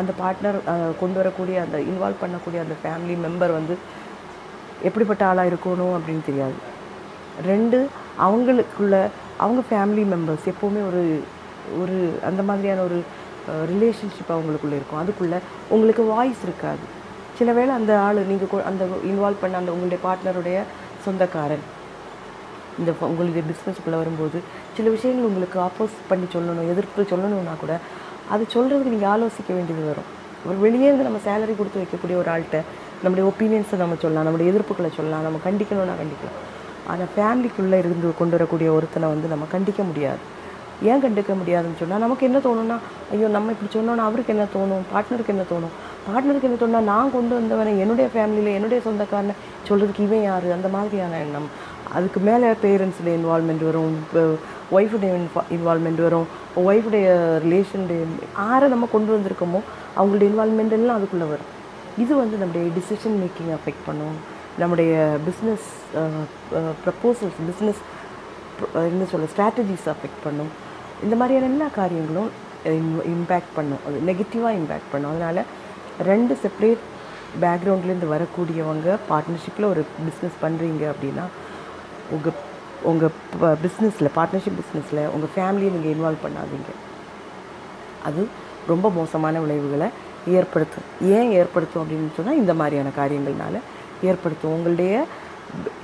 [0.00, 0.58] அந்த பார்ட்னர்
[1.00, 3.74] கொண்டு வரக்கூடிய அந்த இன்வால்வ் பண்ணக்கூடிய அந்த ஃபேமிலி மெம்பர் வந்து
[4.88, 6.58] எப்படிப்பட்ட ஆளாக இருக்கணும் அப்படின்னு தெரியாது.
[7.50, 7.78] ரெண்டு
[8.26, 8.96] அவங்களுக்குள்ள
[9.44, 11.02] அவங்க ஃபேமிலி மெம்பர்ஸ் எப்போவுமே ஒரு
[11.82, 11.96] ஒரு
[12.28, 12.98] அந்த மாதிரியான ஒரு
[13.72, 15.02] ரிலேஷன்ஷிப் அவங்களுக்குள்ளே இருக்கும்.
[15.02, 15.38] அதுக்குள்ளே
[15.74, 16.84] உங்களுக்கு வாய்ஸ் இருக்காது.
[17.38, 20.58] சில வேளை அந்த ஆள் நீங்கள் அந்த இன்வால்வ் பண்ண அந்த உங்களுடைய பார்ட்னருடைய
[21.04, 21.64] சொந்தக்காரன்
[22.78, 24.38] இந்த உங்களுக்கு உங்களுடைய பிஸ்னஸ்க்குள்ளே வரும்போது
[24.76, 27.74] சில விஷயங்கள் உங்களுக்கு ஆப்போஸ் பண்ணி சொல்லணும் எதிர்ப்பு சொல்லணும்னா கூட
[28.34, 30.08] அது சொல்கிறதுக்கு நீங்கள் ஆலோசிக்க வேண்டியது வரும்.
[30.48, 32.58] ஒரு வெளியே இருந்து நம்ம சேலரி கொடுத்து வைக்கக்கூடிய ஒரு ஆள்கிட்ட
[33.04, 36.38] நம்முடைய ஒப்பீனியன்ஸை நம்ம சொல்லலாம் நம்முடைய எதிர்ப்புகளை சொல்லலாம் நம்ம கண்டிக்கணும்னா கண்டிக்கலாம்.
[36.90, 40.22] ஆனால் ஃபேமிலிக்குள்ளே இருந்து கொண்டு வரக்கூடிய ஒருத்தனை வந்து நம்ம கண்டிக்க முடியாது.
[40.90, 42.76] ஏன் கண்டுக்க முடியாதுன்னு சொன்னால் நமக்கு என்ன தோணும்னா
[43.14, 44.84] ஐயோ நம்ம இப்படி சொன்னோன்னா அவருக்கு என்ன தோணும்?
[44.92, 45.74] பார்ட்னருக்கு என்ன தோணும்?
[46.06, 49.34] பார்ட்னருக்கு என்ன தோணுன்னா நான் கொண்டு வந்தவனை என்னுடைய ஃபேமிலியில் என்னுடைய சொந்தக்காரனை
[49.68, 50.46] சொல்கிறதுக்கு இவன் யார்?
[50.56, 51.48] அந்த மாதிரியான எண்ணம்.
[51.96, 53.94] அதுக்கு மேலே பேரண்ட்ஸுடைய இன்வால்மெண்ட் வரும்
[54.76, 55.12] ஒய்ஃபுடைய
[55.56, 56.26] இன்வால்மெண்ட் வரும்.
[56.70, 57.06] ஒய்ஃபுடைய
[57.44, 58.00] ரிலேஷனுடைய
[58.40, 59.60] யாரை நம்ம கொண்டு வந்திருக்கோமோ
[59.98, 61.48] அவங்களுடைய இன்வால்மெண்ட் எல்லாம் அதுக்குள்ளே வரும்.
[62.02, 64.18] இது வந்து நம்முடைய டிசிஷன் மேக்கிங் அஃபெக்ட் பண்ணும்.
[64.62, 64.92] நம்முடைய
[65.26, 65.66] பிஸ்னஸ்
[66.84, 67.80] ப்ரப்போசல்ஸ் பிஸ்னஸ்
[68.92, 70.52] என்ன சொல்ல ஸ்ட்ராட்டஜிஸ் அஃபெக்ட் பண்ணும்.
[71.04, 72.30] இந்த மாதிரியான எல்லா காரியங்களும்
[73.14, 73.82] இம்பேக்ட் பண்ணும்.
[73.88, 75.12] அது நெகட்டிவாக இம்பேக்ட் பண்ணும்.
[75.14, 75.46] அதனால்
[76.10, 76.82] ரெண்டு செப்பரேட்
[77.44, 81.24] பேக்ரவுண்ட்லேருந்து வரக்கூடியவங்க பார்ட்னர்ஷிப்பில் ஒரு பிஸ்னஸ் பண்ணுறீங்க அப்படின்னா
[82.16, 82.36] உங்கள்
[82.90, 83.12] உங்கள்
[83.64, 86.70] பிஸ்னஸில் பார்ட்னர்ஷிப் பிஸ்னஸில் உங்கள் ஃபேமிலியை நீங்கள் இன்வால்வ் பண்ணாதீங்க.
[88.08, 88.20] அது
[88.72, 89.88] ரொம்ப மோசமான விளைவுகளை
[90.36, 90.86] ஏற்படுத்தும்.
[91.16, 93.58] ஏன் ஏற்படுத்தும் அப்படின்னு சொன்னால் இந்த மாதிரியான காரியங்கள்னால
[94.10, 94.54] ஏற்படுத்தும்.
[94.56, 94.94] உங்களுடைய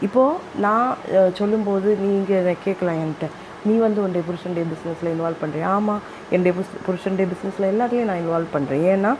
[0.06, 0.90] இப்போது நான்
[1.38, 3.28] சொல்லும்போது நீங்கள் கேட்கலாம் என்கிட்ட.
[3.68, 8.54] நீ வந்து உன்னுடைய புருஷனுடைய பிஸ்னஸில் இன்வால்வ் பண்ணுறியா ஆமாம் என்னுடைய புருஷ புருஷனுடைய பிஸ்னஸில் எல்லாத்தையும் நான் இன்வால்வ்
[8.56, 9.12] பண்ணுறேன் ஏன்னா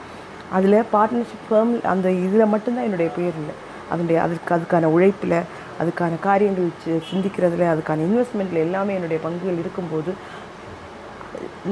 [0.57, 3.55] அதில் பார்ட்னர்ஷிப் ஃபேம் அந்த இதில் மட்டும்தான் என்னுடைய பேர் இல்லை.
[3.93, 5.39] அதனுடைய அதுக்கு அதுக்கான உழைப்பில்
[5.81, 6.69] அதுக்கான காரியங்கள்
[7.11, 10.13] சிந்திக்கிறதுல அதுக்கான இன்வெஸ்ட்மெண்ட்டில் எல்லாமே என்னுடைய பங்குகள் இருக்கும்போது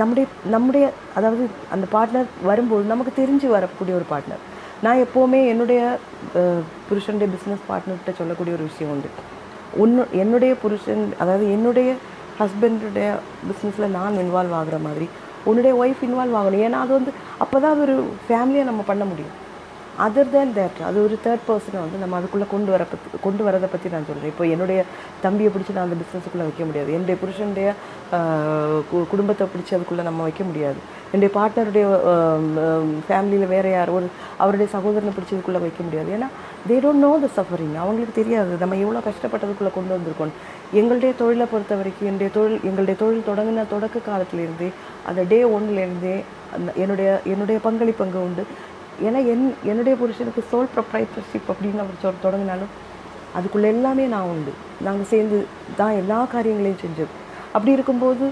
[0.00, 0.84] நம்முடைய நம்முடைய
[1.18, 4.42] அதாவது அந்த பார்ட்னர் வரும்போது நமக்கு தெரிஞ்சு வரக்கூடிய ஒரு பார்ட்னர்
[4.84, 5.80] நான் எப்போவுமே என்னுடைய
[6.88, 9.10] புருஷனுடைய பிஸ்னஸ் பார்ட்னர்கிட்ட சொல்லக்கூடிய ஒரு விஷயம் உண்டு.
[9.82, 11.90] ஒன்று என்னுடைய புருஷன் அதாவது என்னுடைய
[12.40, 13.08] ஹஸ்பண்டுடைய
[13.48, 15.06] பிஸ்னஸில் நான் இன்வால்வ் ஆகுற மாதிரி
[15.48, 16.62] உன்னுடைய ஒய்ஃப் இன்வால்வ் ஆகணும்.
[16.66, 17.12] ஏன்னா அது வந்து
[17.44, 19.34] அப்போ தான் அது ஒரு ஃபேமிலியாக நம்ம பண்ண முடியும்.
[19.98, 23.70] அதர் தேன் தேட் அது ஒரு தேர்ட் பர்சனை வந்து நம்ம அதுக்குள்ளே கொண்டு வர பற்றி கொண்டு வரதை
[23.70, 24.85] பற்றி நான் சொல்கிறேன் இப்போ என்னுடைய
[25.20, 26.92] தம்பியை பிடிச்சி நான் அந்த பிஸ்னஸுக்குள்ளே வைக்க முடியாது.
[26.92, 27.72] என்னுடைய புருஷனுடைய
[28.92, 30.74] கு- குடும்பத்தை பிடிச்சி அதுக்குள்ளே நம்ம வைக்க முடியாது.
[31.12, 31.87] என்னுடைய பார்ட்னருடைய
[33.09, 36.09] ஃபேமிலியில் வேறு யார் ஒரு அவருடைய சகோதரனை பிடிச்சதுக்குள்ளே வைக்க முடியாது.
[36.16, 36.28] ஏன்னா
[36.68, 38.57] they don't know the suffering அவங்களுக்கு தெரியாது.
[38.61, 40.33] நம்ம எவ்வளோ கஷ்டப்பட்டதுக்குள்ளே கொண்டு வந்திருக்கோம்.
[40.72, 44.68] எங்களுடைய தொழிலை பொறுத்த வரைக்கும் என்னுடைய தொழில் எங்களுடைய தொழில் தொடங்கின தொடக்க காலத்திலேருந்தே
[45.07, 46.24] அந்த டே ஒன்லேருந்தே
[46.57, 48.44] அந்த என்னுடைய என்னுடைய பங்களிப்பு அங்கே உண்டு.
[49.07, 52.72] ஏன்னா என் என்னுடைய புருஷனுக்கு சோல் ப்ரொப்ரைட்டர்ஷிப் அப்படின்னு அவர் தொடங்கினாலும்
[53.38, 54.52] அதுக்குள்ளே எல்லாமே நான் உண்டு.
[54.87, 55.38] நாங்கள் சேர்ந்து
[55.78, 57.14] தான் எல்லா காரியங்களையும் செஞ்சோம்.
[57.54, 58.24] அப்படி இருக்கும்போது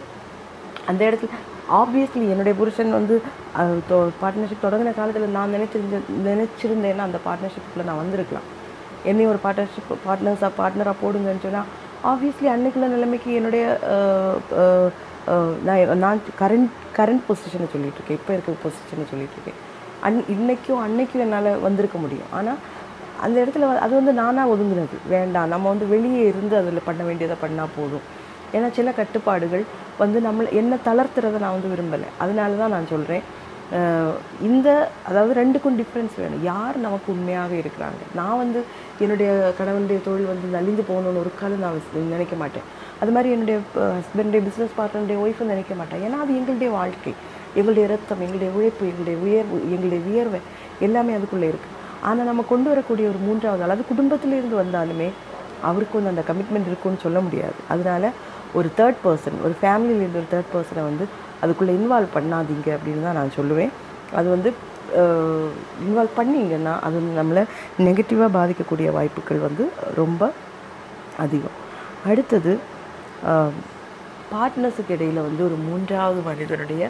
[0.91, 1.39] அந்த இடத்துல
[1.81, 3.15] ஆப்வியஸ்லி என்னுடைய புருஷன் வந்து
[4.23, 8.49] பார்ட்னர்ஷிப் தொடங்கின காலத்தில் நான் நினச்சிருந்த நினச்சிருந்தேன்னா அந்த பார்ட்னர்ஷிப்பில் நான் வந்திருக்கலாம்.
[9.11, 11.71] என்னையும் ஒரு பார்ட்னர்ஷிப் பார்ட்னர்ஸாக பார்ட்னராக போடுங்கன்னு சொன்னால்
[12.13, 13.65] ஆப்வியஸ்லி அன்னைக்குள்ள நிலைமைக்கு என்னுடைய
[15.67, 18.19] நான் நான் கரண்ட் கரண்ட் பொசிஷனை சொல்லிகிட்ருக்கேன் இருக்கேன்.
[18.21, 19.61] இப்போ இருக்க பொசிஷனை சொல்லிட்டு இருக்கேன்.
[20.03, 22.31] அன் இன்றைக்கும் அன்னைக்கும் என்னால் வந்திருக்க முடியும்.
[22.31, 22.55] ஆனால்
[23.21, 25.09] அந்த இடத்துல வ- அது வந்து நானாக ஒதுங்குனது.
[25.09, 28.21] வேண்டாம் நம்ம வந்து வெளியே இருந்து அதில் பண்ண வேண்டியதை பண்ணால் போதும்.
[28.53, 29.65] ஏன்னா சில கட்டுப்பாடுகள்
[29.99, 32.07] வந்து நம்மளை என்ன தளர்த்துறதை நான் வந்து விரும்பலை.
[32.19, 33.23] அதனால தான் நான் சொல்கிறேன்
[34.43, 36.43] இந்த அதாவது ரெண்டுக்கும் டிஃப்ரென்ஸ் வேணும்.
[36.43, 38.15] யார் நமக்கு உண்மையாகவே இருக்கிறாங்க?
[38.15, 38.65] நான் வந்து
[38.99, 42.63] என்னுடைய கணவனுடைய தொழில் வந்து நலிந்து போகணுன்னு ஒரு காலம் நான் நினைக்க மாட்டேன்.
[43.01, 46.01] அது மாதிரி என்னுடைய ஹஸ்பண்டுடைய பிஸ்னஸ் பார்ட்னருடைய ஒய்ஃபும் நினைக்க மாட்டேன்.
[46.01, 47.13] ஏன்னா அது எங்களுடைய வாழ்க்கை.
[47.59, 50.41] எங்களுடைய ரத்தம் எங்களுடைய உழைப்பு எங்களுடைய உயர்வு எங்களுடைய வியர்வை
[50.87, 55.09] எல்லாமே அதுக்குள்ளே இருக்குது ஆனால் நம்ம கொண்டு வரக்கூடிய ஒரு மூன்றாவது ஆள் அது குடும்பத்திலேருந்து வந்தாலுமே
[55.69, 57.59] அவருக்கு வந்து அந்த கமிட்மெண்ட் இருக்குன்னு சொல்ல முடியாது.
[57.73, 58.11] அதனால
[58.59, 61.05] ஒரு தேர்ட் பர்சன் ஒரு ஃபேமிலியிலேருந்து ஒரு தேர்ட் பர்சனை வந்து
[61.43, 63.73] அதுக்குள்ளே இன்வால்வ் பண்ணாதீங்க அப்படின்னு தான் நான் சொல்லுவேன்.
[64.19, 64.51] அது வந்து
[65.85, 67.43] இன்வால்வ் பண்ணீங்கன்னா அது நம்மளை
[67.87, 69.65] நெகட்டிவாக பாதிக்கக்கூடிய வாய்ப்புகள் வந்து
[70.01, 70.23] ரொம்ப
[71.25, 71.57] அதிகம்.
[72.11, 72.53] அடுத்தது
[74.35, 76.83] பார்ட்னர்ஸுக்கு இடையில் வந்து ஒரு மூன்றாவது மனிதனுடைய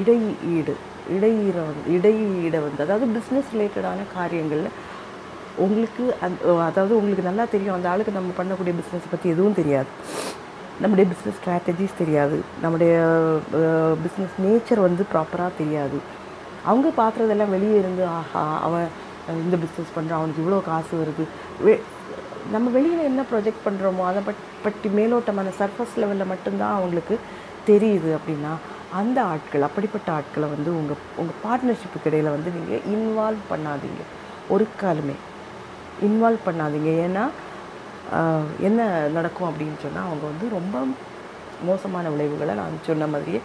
[0.00, 0.74] இடையீடு
[1.16, 4.70] இடையீட வந்து இடையீடை வந்து அதாவது பிஸ்னஸ் ரிலேட்டடான காரியங்களில்
[5.64, 9.90] உங்களுக்கு அந் அதாவது உங்களுக்கு நல்லா தெரியும் அந்த ஆளுக்கு நம்ம பண்ணக்கூடிய பிஸ்னஸ் பற்றி எதுவும் தெரியாது.
[10.82, 12.36] நம்முடைய பிஸ்னஸ் ஸ்ட்ராட்டஜிஸ் தெரியாது.
[12.62, 12.94] நம்முடைய
[14.04, 15.98] பிஸ்னஸ் நேச்சர் வந்து ப்ராப்பராக தெரியாது.
[16.70, 18.88] அவங்க பார்க்குறதெல்லாம் வெளியே இருந்து ஆஹா அவன்
[19.44, 21.24] இந்த பிஸ்னஸ் பண்ணுறான் அவனுக்கு இவ்வளோ காசு வருது.
[22.54, 27.14] நம்ம வெளியில் என்ன ப்ரொஜெக்ட் பண்ணுறோமோ அதை பட் பற்றி மேலோட்டமான சர்ஃபஸ் லெவலில் மட்டும்தான் அவங்களுக்கு
[27.68, 28.52] தெரியுது அப்படின்னா
[29.00, 34.02] அந்த ஆட்கள் அப்படிப்பட்ட ஆட்களை வந்து உங்கள் உங்கள் பார்ட்னர்ஷிப்புக்கு இடையில் வந்து நீங்கள் இன்வால்வ் பண்ணாதீங்க.
[34.54, 35.16] ஒரு காலுமே
[36.08, 36.90] இன்வால்வ் பண்ணாதீங்க.
[37.06, 37.24] ஏன்னா
[38.68, 38.80] என்ன
[39.16, 40.84] நடக்கும் அப்படின்னு சொன்னால் அவங்க வந்து ரொம்ப
[41.68, 43.40] மோசமான விளைவுகளை நான் சொன்ன மாதிரியே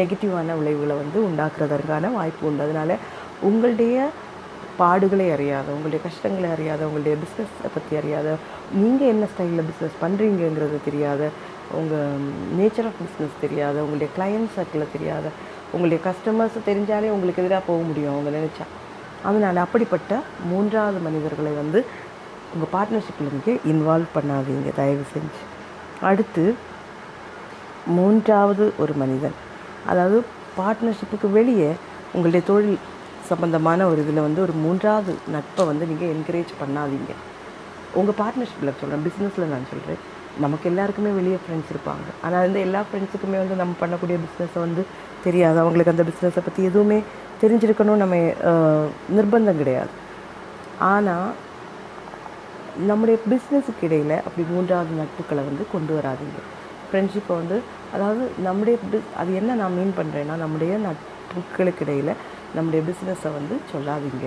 [0.00, 2.64] நெகட்டிவான விளைவுகளை வந்து உண்டாக்குறதற்கான வாய்ப்பு உண்டு.
[2.66, 3.02] அதனால்
[3.48, 3.96] உங்களுடைய
[4.80, 8.28] பாடுகளை அறியாத உங்களுடைய கஷ்டங்களை அறியாத உங்களுடைய பிஸ்னஸை பற்றி அறியாத
[8.82, 11.28] நீங்கள் என்ன ஸ்டைலில் பிஸ்னஸ் பண்ணுறீங்கங்கிறது தெரியாத
[11.72, 12.22] உங்கள்
[12.58, 15.26] நேச்சர் ஆஃப் பிஸ்னஸ் தெரியாத உங்களுடைய கிளையன்ட் சர்க்கிளை தெரியாத
[15.72, 18.66] உங்களுடைய கஸ்டமர்ஸ் தெரிஞ்சாலே உங்களுக்கு எதிராக போக முடியும் அவங்க நினச்சா.
[19.22, 21.84] அதனால் அப்படிப்பட்ட மூன்றாவது மனிதர்களை வந்து
[22.54, 25.42] உங்கள் பார்ட்னர்ஷிப்பில் நீங்கள் இன்வால்வ் பண்ணாதீங்க தயவு செஞ்சு.
[26.00, 26.54] அடுத்து
[27.86, 29.36] மூன்றாவது ஒரு மனிதன்.
[29.86, 30.24] அதாவது
[30.58, 31.70] பார்ட்னர்ஷிப்புக்கு வெளியே
[32.12, 32.78] உங்களுடைய தொழில்
[33.28, 37.12] சம்பந்தமான ஒரு இதில் வந்து ஒரு மூன்றாவது நட்பை வந்து நீங்கள் என்கரேஜ் பண்ணாதீங்க.
[37.94, 40.02] உங்கள் பார்ட்னர்ஷிப்பில் சொல்கிறேன் பிஸ்னஸில் நான் சொல்கிறேன்
[40.42, 42.06] நமக்கு எல்லாருக்குமே வெளியே ஃப்ரெண்ட்ஸ் இருப்பாங்க.
[42.24, 44.82] ஆனால் வந்து எல்லா ஃப்ரெண்ட்ஸுக்குமே வந்து நம்ம பண்ணக்கூடிய பிஸ்னஸை வந்து
[45.26, 45.58] தெரியாது.
[45.62, 46.98] அவங்களுக்கு அந்த பிஸ்னஸை பற்றி எதுவுமே
[47.42, 48.16] தெரிஞ்சிருக்கணும் நம்ம
[49.16, 49.92] நிர்பந்தம் கிடையாது.
[50.92, 51.28] ஆனால்
[52.90, 56.40] நம்முடைய பிஸ்னஸுக்கு இடையில் அப்படி மூன்றாவது நட்புகளை வந்து கொண்டு வராதீங்க.
[56.86, 57.56] ஃப்ரெண்ட்ஷிப்பை வந்து
[57.94, 62.12] அதாவது நம்முடைய பிஸ் அது என்ன நான் மீன் பண்ணுறேன்னா நம்முடைய நட்புகளுக்கு இடையில்
[62.56, 64.26] நம்முடைய பிஸ்னஸை வந்து சொல்லாதீங்க.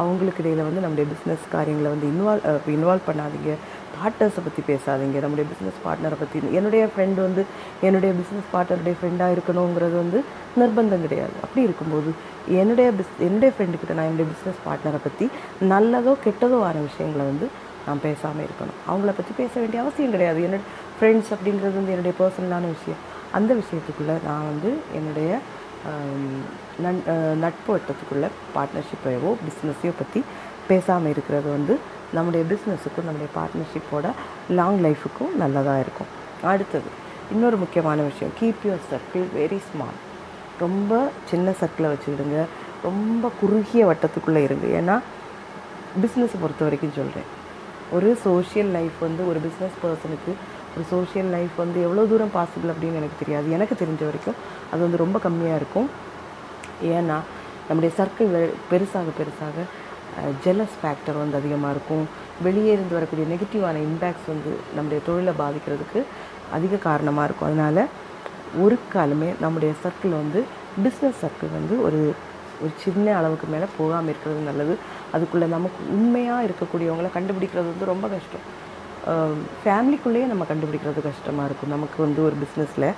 [0.00, 3.52] அவங்களுக்கு இடையில் வந்து நம்முடைய பிஸ்னஸ் காரியங்களை வந்து இன்வால்வ் இன்வால்வ் பண்ணாதீங்க.
[3.98, 5.20] பார்ட்னர்ஸை பற்றி பேசாதீங்க.
[5.24, 7.42] நம்முடைய பிஸ்னஸ் பார்ட்னரை பற்றி என்னுடைய ஃப்ரெண்டு வந்து
[7.86, 10.18] என்னுடைய பிஸ்னஸ் பார்ட்னருடைய ஃப்ரெண்டாக இருக்கணுங்கிறது வந்து
[10.60, 11.34] நிர்பந்தம் கிடையாது.
[11.44, 12.10] அப்படி இருக்கும்போது
[12.60, 15.28] என்னுடைய பிஸ் என்னுடைய ஃப்ரெண்டுக்கிட்ட நான் என்னுடைய பிஸ்னஸ் பார்ட்னரை பற்றி
[15.72, 17.48] நல்லதோ கெட்டதோ ஆன விஷயங்களை வந்து
[17.86, 18.78] நான் பேசாமல் இருக்கணும்.
[18.90, 20.40] அவங்கள பற்றி பேச வேண்டிய அவசியம் கிடையாது.
[20.46, 20.64] என்னோட
[20.96, 23.00] ஃப்ரெண்ட்ஸ் அப்படிங்கிறது வந்து என்னுடைய பர்சனலான விஷயம்.
[23.38, 25.30] அந்த விஷயத்துக்குள்ளே நான் வந்து என்னுடைய
[26.84, 26.98] நன்
[27.42, 30.20] நட்பு வட்டத்துக்குள்ளே பார்ட்னர்ஷிப்பையோ பிஸ்னஸையோ பற்றி
[30.70, 31.74] பேசாமல் இருக்கிறது வந்து
[32.12, 34.06] நம்முடைய பிஸ்னஸுக்கும் நம்முடைய பார்ட்னர்ஷிப்போட
[34.50, 36.10] லாங் லைஃபுக்கும் நல்லதாக இருக்கும்.
[36.42, 36.90] அடுத்தது
[37.32, 39.98] இன்னொரு முக்கியமான விஷயம் keep your circle very small
[40.58, 42.38] ரொம்ப சின்ன சர்க்கிளை வச்சுக்கிடுங்க.
[42.82, 44.66] ரொம்ப குறுகிய வட்டத்துக்குள்ளே இருங்க.
[44.80, 44.96] ஏன்னா
[46.02, 47.28] பிஸ்னஸை பொறுத்த வரைக்கும் சொல்கிறேன்
[47.90, 50.32] ஒரு சோஷியல் லைஃப் வந்து ஒரு பிஸ்னஸ் பர்சனுக்கு
[50.74, 53.50] ஒரு சோஷியல் லைஃப் வந்து எவ்வளோ தூரம் பாசிபிள் அப்படின்னு எனக்கு தெரியாது.
[53.50, 54.38] எனக்கு தெரிஞ்ச வரைக்கும்
[54.72, 55.88] அது வந்து ரொம்ப கம்மியாக இருக்கும்.
[56.82, 57.18] ஏன்னா
[57.68, 58.34] நம்முடைய சர்க்கிள்
[58.70, 59.64] பெருசாக பெருசாக
[60.44, 62.04] ஜெலஸ் ஃபேக்டர் வந்து அதிகமாக இருக்கும்.
[62.46, 66.02] வெளியே இருந்து வரக்கூடிய நெகட்டிவான இம்பேக்ட்ஸ் வந்து நம்முடைய தொழிலை பாதிக்கிறதுக்கு
[66.58, 67.48] அதிக காரணமாக இருக்கும்.
[67.50, 67.82] அதனால்
[68.64, 70.42] ஒரு காலமே நம்முடைய சர்க்கிள் வந்து
[70.84, 72.00] பிஸ்னஸ் சர்க்கிள் வந்து ஒரு
[72.62, 74.74] ஒரு சின்ன அளவுக்கு மேலே போகாமல் இருக்கிறது நல்லது.
[75.16, 78.46] அதுக்குள்ளே நமக்கு உண்மையாக இருக்கக்கூடியவங்களை கண்டுபிடிக்கிறது வந்து ரொம்ப கஷ்டம்.
[79.60, 81.72] ஃபேமிலிக்குள்ளேயே நம்ம கண்டுபிடிக்கிறது கஷ்டமாக இருக்கும்.
[81.76, 82.88] நமக்கு வந்து ஒரு பிஸ்னஸில்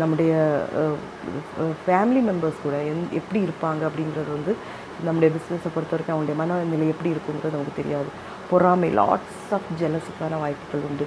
[0.00, 0.32] நம்முடைய
[1.82, 4.52] ஃபேமிலி மெம்பர்ஸ் கூட எந் எப்படி இருப்பாங்க அப்படிங்கிறது வந்து
[5.04, 8.08] நம்முடைய பிஸ்னஸை பொறுத்த வரைக்கும் அவங்களுடைய மனநிலை எப்படி இருக்குங்கிறது நமக்கு தெரியாது.
[8.50, 11.06] பொறாமை லாட்ஸ் ஆஃப் ஜெலஸுக்கான வாய்ப்புகள் உண்டு.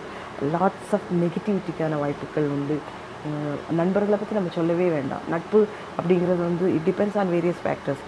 [0.56, 2.78] லாட்ஸ் ஆஃப் நெகட்டிவிட்டிக்கான வாய்ப்புகள் உண்டு.
[3.80, 5.24] நண்பர்களை பற்றி நம்ம சொல்லவே வேண்டாம்.
[5.34, 5.60] நட்பு
[5.98, 8.04] அப்படிங்கிறது வந்து it depends on various factors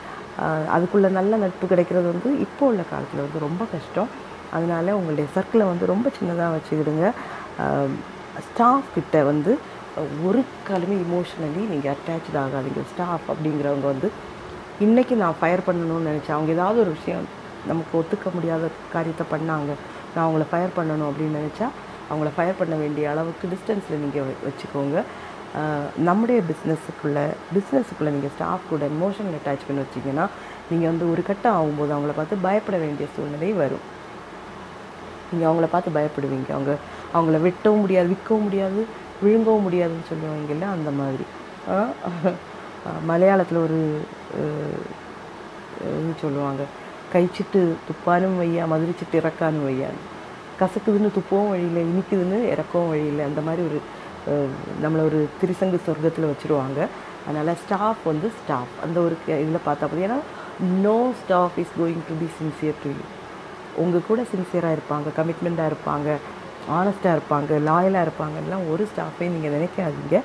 [0.76, 4.10] அதுக்குள்ளே நல்ல நட்பு கிடைக்கிறது வந்து இப்போ உள்ள காலத்தில் வந்து ரொம்ப கஷ்டம்.
[4.56, 7.06] அதனால் உங்களுடைய சர்க்கிளை வந்து ரொம்ப சின்னதாக வச்சுக்கிடுங்க.
[8.48, 9.54] ஸ்டாஃப் கிட்ட வந்து
[10.28, 12.84] ஒரு காலமே இமோஷனலி நீங்கள் அட்டாச்சு ஆகாதீங்க.
[12.92, 14.10] ஸ்டாஃப் அப்படிங்கிறவங்க வந்து
[14.86, 16.36] இன்றைக்கி நான் ஃபயர் பண்ணணும்னு நினச்சேன்.
[16.36, 17.26] அவங்க ஏதாவது ஒரு விஷயம்
[17.70, 19.72] நமக்கு ஒத்துக்க முடியாத காரியத்தை பண்ணாங்க.
[20.14, 21.68] நான் அவங்கள ஃபயர் பண்ணணும் அப்படின்னு நினச்சா
[22.12, 25.04] அவங்கள ஃபயர் பண்ண வேண்டிய அளவுக்கு டிஸ்டன்ஸில் நீங்கள் வச்சுக்கோங்க.
[26.08, 27.26] நம்முடைய பிஸ்னஸுக்குள்ளே
[27.56, 30.26] பிஸ்னஸுக்குள்ளே நீங்கள் ஸ்டாஃப் கூட எமோஷனல் அட்டாச் பண்ணி வச்சிங்கன்னா
[30.72, 33.86] நீங்கள் வந்து ஒரு கட்டம் ஆகும்போது அவங்கள பார்த்து பயப்பட வேண்டிய சூழ்நிலை வரும்.
[35.32, 36.50] நீங்கள் அவங்கள பார்த்து பயப்படுவீங்க.
[36.58, 36.74] அவங்க
[37.18, 38.82] அவங்கள வெட்டவும் முடியாது விற்கவும் முடியாது
[39.26, 41.28] விழுங்கவும் முடியாதுன்னு சொல்லுவாங்கல்ல அந்த மாதிரி.
[43.12, 43.80] மலையாளத்தில் ஒரு
[46.24, 46.64] சொல்லுவாங்க.
[47.14, 50.04] கைச்சிட்டு துப்பானும் வையா மதுரிச்சிட்டு இறக்கானும் வையான்னு
[50.60, 53.80] கசக்குதுன்னு துப்பவும் வழியில் இனிக்குதுன்னு இறக்கவும் வழியில் அந்த மாதிரி ஒரு
[54.84, 56.80] நம்மளை ஒரு திரிசங்கு சொர்க்கத்தில் வச்சுருவாங்க.
[57.28, 58.76] அதனால் ஸ்டாஃப் வந்து ஸ்டாஃப்.
[58.86, 60.20] அந்த ஒரு இதில் பார்த்தா போது ஏன்னா
[60.86, 63.04] no staff is going to be sincere to you
[63.84, 66.08] உங்கள் கூட சின்சியராக இருப்பாங்க கமிட்மெண்ட்டாக இருப்பாங்க
[66.80, 70.18] ஆனஸ்ட்டாக இருப்பாங்க லாயலாக இருப்பாங்கலாம் ஒரு ஸ்டாஃபையும் நீங்கள் நினைக்காதீங்க.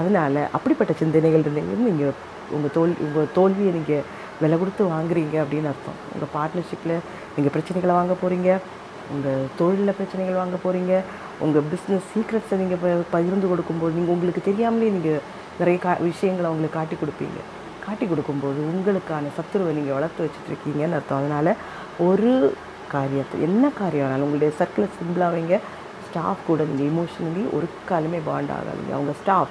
[0.00, 2.14] அதனால் அப்படிப்பட்ட சிந்தனைகள் இருந்தீங்கன்னு நீங்கள்
[2.52, 4.02] உங்கள் தோல் உங்கள் தோல்வியை நீங்கள்
[4.40, 5.98] விலை கொடுத்து வாங்குறீங்க அப்படின்னு அர்த்தம்.
[6.12, 6.98] உங்கள் பார்ட்னர்ஷிப்பில்
[7.36, 8.58] நீங்கள் பிரச்சனைகளை வாங்க போகிறீங்க
[9.10, 11.00] உங்கள் தொழிலில் பிரச்சனைகள் வாங்க போகிறீங்க
[11.38, 15.20] உங்கள் பிஸ்னஸ் சீக்ரெட்ஸை நீங்கள் ப- பகிர்ந்து கொடுக்கும்போது நீங்கள் உங்களுக்கு தெரியாமலே நீங்கள்
[15.58, 17.40] நிறைய கா விஷயங்களை அவங்களுக்கு காட்டி கொடுப்பீங்க.
[17.86, 21.18] காட்டி கொடுக்கும்போது உங்களுக்கான சத்துருவை நீங்கள் வளர்த்து வச்சுட்ருக்கீங்கன்னு அர்த்தம்.
[21.18, 21.56] அதனால்
[21.98, 22.54] ஒரு
[22.88, 25.58] காரியத்தை என்ன காரியம் ஆனாலும் உங்களுடைய சர்க்கிளை சிம்பிளாக வைங்க.
[26.08, 28.92] ஸ்டாஃப் கூட நீங்கள் இமோஷனலி ஒரு காலமே பாண்ட் ஆகாதீங்க.
[28.92, 29.48] அவங்க ஸ்டாஃப்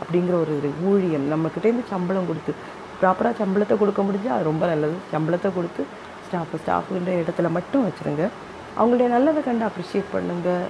[0.00, 2.52] அப்படிங்கிற ஒரு இது ஊழியம் நம்மக்கிட்டேருந்து சம்பளம் கொடுத்து
[3.00, 4.96] ப்ராப்பராக சம்பளத்தை கொடுக்க முடிஞ்சால் அது ரொம்ப நல்லது.
[5.14, 5.82] சம்பளத்தை கொடுத்து
[6.26, 8.24] ஸ்டாஃப் ஸ்டாஃபுன்ற இடத்துல மட்டும் வச்சுருங்க.
[8.78, 10.64] அவங்களுடைய நல்லதை கண்டு அப்ரிஷியேட் பண்ணுங்கள்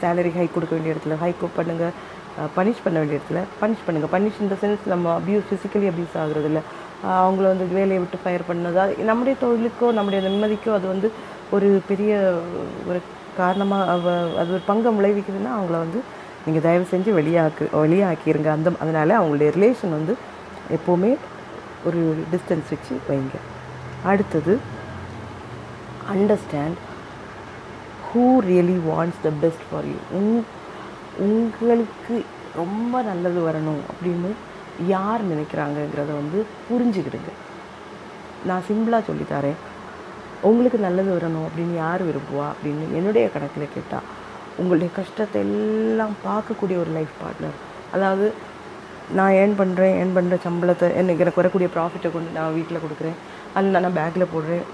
[0.00, 1.94] சேலரி ஹைக் கொடுக்க வேண்டிய இடத்துல ஹைக் பண்ணுங்கள்
[2.56, 6.62] பனிஷ் பண்ண வேண்டிய இடத்துல பனிஷ் பண்ணுங்கள் பனிஷ் இந்த சென்ஸ் நம்ம அப்யூஸ் ஃபிசிக்கலி அப்யூஸ் ஆகுறது இல்லை
[7.22, 11.08] அவங்கள வந்து வேலையை விட்டு ஃபயர் பண்ணதா நம்முடைய தொழிலுக்கோ நம்முடைய நிம்மதிக்கோ அது வந்து
[11.56, 12.12] ஒரு பெரிய
[12.90, 13.00] ஒரு
[13.40, 13.96] காரணமாக
[14.42, 16.00] அது ஒரு பங்கம் விளைவிக்குதுன்னா அவங்கள வந்து
[16.44, 18.48] நீங்கள் தயவு செஞ்சு வெளியாக்கு வெளியாக்கிருங்க.
[18.56, 20.14] அந்த அதனால் அவங்களுடைய ரிலேஷன் வந்து
[20.76, 21.10] எப்போவுமே
[21.88, 22.00] ஒரு
[22.32, 23.36] டிஸ்டன்ஸ் வச்சு வைங்க.
[24.10, 24.54] அடுத்தது
[26.14, 26.78] understand
[28.08, 30.32] who really wants the best for you உங்
[31.26, 32.16] உங்களுக்கு
[32.60, 34.30] ரொம்ப நல்லது வரணும் அப்படின்னு
[34.86, 36.38] யார் நினைக்கிறாங்கங்கிறத வந்து
[36.68, 37.32] புரிஞ்சுக்கிடுங்க.
[38.48, 39.60] நான் சிம்பிளாக சொல்லித்தரேன்
[40.48, 44.08] உங்களுக்கு நல்லது வரணும் அப்படின்னு யார் விரும்புவா அப்படின்னு என்னுடைய கணக்கில் கேட்டால்
[44.58, 47.58] உங்களுடைய கஷ்டத்தை எல்லாம் பார்க்கக்கூடிய ஒரு லைஃப் பார்ட்னர்
[47.92, 48.26] அதாவது
[49.18, 53.18] நான் ஏர்ன் பண்ணுறேன் ஏர்ன் பண்ணுற சம்பளத்தை எனக்கு எனக்கு வரக்கூடிய ப்ராஃபிட்டை கொண்டு நான் வீட்டில் கொடுக்குறேன்.
[53.54, 54.66] அதில் நான் பேங்கில் போடுறேன்.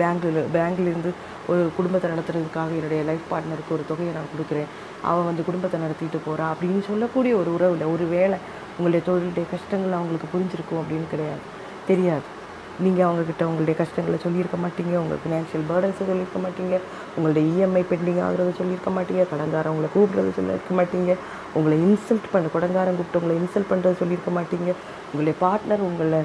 [0.00, 1.12] பேங்க்கில் பேங்க்லேருந்து
[1.46, 4.68] ஒரு குடும்பத்தை நடத்துறதுக்காக என்னுடைய லைஃப் பார்ட்னருக்கு ஒரு தொகையை நான் கொடுக்குறேன்.
[5.02, 7.88] அவன் வந்து குடும்பத்தை நடத்திட்டு போகிறா அப்படின்னு சொல்லக்கூடிய ஒரு உறவு இல்லை.
[7.88, 8.38] ஒரு வேளை
[8.76, 11.42] உங்களுடைய தொழிலுடைய கஷ்டங்கள் அவங்களுக்கு புரிஞ்சிருக்கும் அப்படின்னு கிடையாது.
[11.86, 12.31] தெரியாது.
[12.78, 16.80] நீங்கள் அவங்கக்கிட்ட உங்களுடைய கஷ்டங்களை சொல்லியிருக்க மாட்டீங்க உங்கள் ஃபினான்ஷியல் பேர்டன்ஸை சொல்லியிருக்க மாட்டீங்க
[17.16, 21.16] உங்களுடைய இஎம்ஐ பெண்டிங் ஆகுறத சொல்லியிருக்க மாட்டீங்க கடங்காரம் உங்களை கூப்பிட்றத சொல்லியிருக்க மாட்டீங்க
[21.54, 24.70] உங்களை இன்சல்ட் பண்ண கடங்காரம் கூப்பிட்டு உங்களை இன்சல்ட் பண்ணுறது சொல்லியிருக்க மாட்டீங்க
[25.06, 26.20] உங்களுடைய பார்ட்னர் உங்களை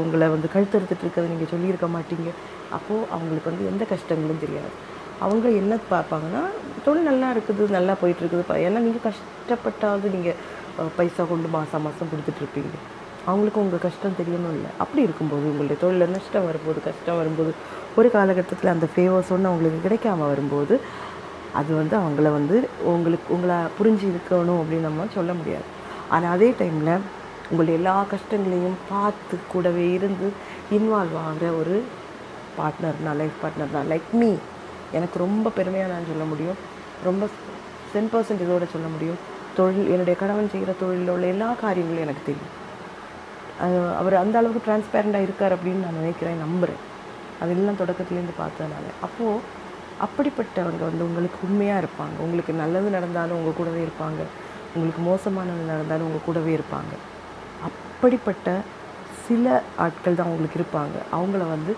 [0.00, 2.30] உங்களை வந்து கழுத்தறுத்துட்டு இருக்கிறத நீங்கள் சொல்லியிருக்க மாட்டீங்க.
[2.70, 4.72] அப்போது அவங்களுக்கு வந்து எந்த கஷ்டங்களும் தெரியாது.
[5.18, 6.42] அவங்க என்ன பார்ப்பாங்கன்னா
[6.84, 10.36] தொழில் நல்லா இருக்குது நல்லா போயிட்டுருக்குது ப- ஏன்னா நீங்கள் கஷ்டப்பட்டாவது நீங்கள்
[10.96, 12.76] பைசா கொண்டு மாதம் மாதம் கொடுத்துட்ருப்பீங்க
[13.28, 14.70] அவங்களுக்கும் உங்கள் கஷ்டம் தெரியணும் இல்லை.
[14.82, 17.52] அப்படி இருக்கும்போது உங்களுடைய தொழிலில் நஷ்டம் வரும்போது கஷ்டம் வரும்போது
[17.98, 20.74] ஒரு காலகட்டத்தில் அந்த ஃபேவர்ஸ் ஒன்று அவங்களுக்கு கிடைக்காம வரும்போது
[21.60, 22.56] அது வந்து அவங்கள வந்து
[22.92, 25.66] உங்களுக்கு உங்களை புரிஞ்சு இருக்கணும் அப்படின்னு நம்ம சொல்ல முடியாது.
[26.14, 26.92] ஆனால் அதே டைமில்
[27.50, 30.28] உங்களுடைய எல்லா கஷ்டங்களையும் பார்த்து கூடவே இருந்து
[30.76, 31.76] இன்வால்வ் ஆகிற ஒரு
[32.58, 34.30] பார்ட்னர்னா லைஃப் பார்ட்னர்னா லைக் மீ
[34.98, 36.58] எனக்கு ரொம்ப பெருமையாக நான் சொல்ல முடியும்.
[37.04, 37.28] ரொம்ப
[37.92, 39.20] டென் பர்சன்ட் இதோட சொல்ல முடியும்.
[39.56, 42.54] தொழில் என்னுடைய கணவன் செய்கிற தொழிலில் உள்ள எல்லா காரியங்களும் எனக்கு தெரியும்.
[44.00, 46.82] அவர் அந்த அளவுக்கு டிரான்ஸ்பேரண்டாக இருக்கார் அப்படின்னு நான் நினைக்கிறேன் நம்புகிறேன்
[47.42, 48.86] அதெல்லாம் தொடக்கத்துலேருந்து பார்த்ததுனால.
[49.06, 49.42] அப்போது
[50.04, 52.16] அப்படிப்பட்டவங்க வந்து உங்களுக்கு உண்மையாக இருப்பாங்க.
[52.24, 54.20] உங்களுக்கு நல்லது நடந்தாலும் உங்கள் கூடவே இருப்பாங்க.
[54.74, 56.92] உங்களுக்கு மோசமானது நடந்தாலும் உங்கள் கூடவே இருப்பாங்க.
[57.68, 58.48] அப்படிப்பட்ட
[59.26, 59.46] சில
[59.84, 60.96] ஆட்கள் தான் உங்களுக்கு இருப்பாங்க.
[61.16, 61.72] அவங்கள வந்து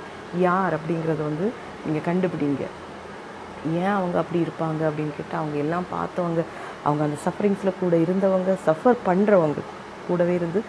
[0.46, 1.46] யார் அப்படிங்கிறத வந்து
[1.86, 2.64] நீங்கள் கண்டுபிடிங்க.
[3.80, 6.42] ஏன் அவங்க அப்படி இருப்பாங்க அப்படின்னு கேட்டால் அவங்க எல்லாம் பார்த்தவங்க
[6.86, 9.60] அவங்க அந்த சஃபரிங்ஸில் கூட இருந்தவங்க சஃபர் பண்ணுறவங்க
[10.06, 10.60] கூடவே இருந்து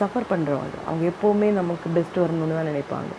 [0.00, 3.12] சஃபர் பண்ணுறவங்க அவங்க எப்போவுமே நமக்கு பெஸ்ட் வரணும்னு தான் நினைப்பாங்க.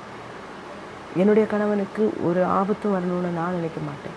[1.21, 4.15] என்னுடைய கணவனுக்கு ஒரு ஆபத்து வரணும்னு நான் நினைக்க மாட்டேன்.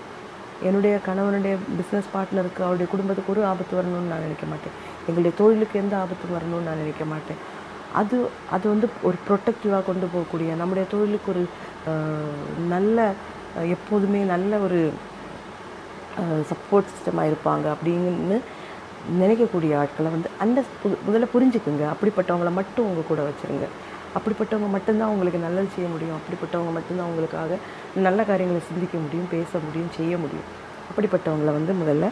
[0.68, 4.74] என்னுடைய கணவனுடைய பிஸ்னஸ் பார்ட்னருக்கு அவருடைய குடும்பத்துக்கு ஒரு ஆபத்து வரணும்னு நான் நினைக்க மாட்டேன்.
[5.08, 7.40] எங்களுடைய தொழிலுக்கு எந்த ஆபத்து வரணும்னு நான் நினைக்க மாட்டேன்.
[8.00, 8.16] அது
[8.54, 11.44] அது வந்து ஒரு ப்ரொட்டக்டிவாக கொண்டு போகக்கூடிய நம்முடைய தொழிலுக்கு ஒரு
[12.74, 12.98] நல்ல
[13.76, 14.80] எப்போதுமே நல்ல ஒரு
[16.50, 17.66] சப்போர்ட் சிஸ்டமாக இருப்பாங்க.
[17.74, 18.36] அப்படின்னு
[19.20, 20.58] நினைக்கக்கூடிய ஆட்களை வந்து அந்த
[21.08, 21.84] முதல்ல புரிஞ்சுக்குங்க.
[21.92, 23.66] அப்படிப்பட்டவங்கள மட்டும் உங்கள் கூட வச்சுருங்க.
[24.18, 26.18] அப்படிப்பட்டவங்க மட்டும்தான் உங்களுக்கு நல்லது செய்ய முடியும்.
[26.20, 27.58] அப்படிப்பட்டவங்க மட்டும்தான் உங்களுக்காக
[28.06, 30.48] நல்ல காரியங்களை சிந்திக்க முடியும் பேச முடியும் செய்ய முடியும்.
[30.90, 32.06] அப்படிப்பட்டவங்கள வந்து முதல்ல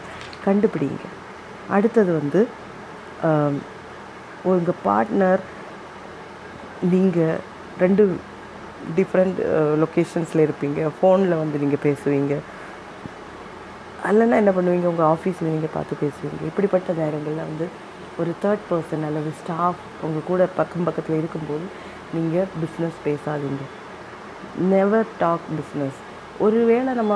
[0.45, 1.05] கண்டுபிடிங்க.
[1.77, 2.41] அடுத்தது வந்து
[4.51, 5.41] உங்கள் பார்ட்னர்
[6.93, 7.39] நீங்கள்
[7.83, 8.03] ரெண்டு
[8.97, 9.39] டிஃப்ரெண்ட்
[9.81, 10.79] லொக்கேஷன்ஸில் இருப்பீங்க.
[10.97, 12.35] ஃபோனில் வந்து நீங்கள் பேசுவீங்க.
[14.07, 14.87] அல்லனா என்ன பண்ணுவீங்க?
[14.91, 16.41] உங்கள் ஆஃபீஸில் நீங்கள் பார்த்து பேசுவீங்க.
[16.49, 17.65] இப்படிப்பட்ட நேரங்களில் வந்து
[18.21, 21.65] ஒரு தேர்ட் பர்சன் அல்லது ஸ்டாஃப் உங்கள் கூட பக்கம் பக்கத்தில் இருக்கும்போது
[22.15, 23.65] நீங்கள் பிஸ்னஸ் பேசாதீங்க.
[24.73, 25.99] நெவர் டாக் பிஸ்னஸ்
[26.45, 27.13] ஒருவேளை நம்ம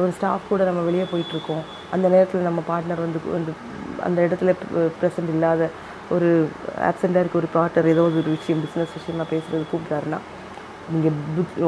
[0.00, 1.64] ஒரு ஸ்டாஃப் கூட நம்ம வெளியே போயிட்டுருக்கோம்.
[1.94, 3.52] அந்த நேரத்தில் நம்ம பார்ட்னர் வந்து வந்து
[4.06, 4.52] அந்த இடத்துல
[4.98, 5.68] ப்ரெசன்ட் இல்லாத
[6.14, 6.28] ஒரு
[6.88, 10.20] ஆப்சண்ட்டாக இருக்க ஒரு பார்ட்னர் ஏதோ ஒரு விஷயம் பிஸ்னஸ் விஷயமாக பேசுகிறது கூப்பிட்டாருன்னா
[10.92, 11.16] நீங்கள்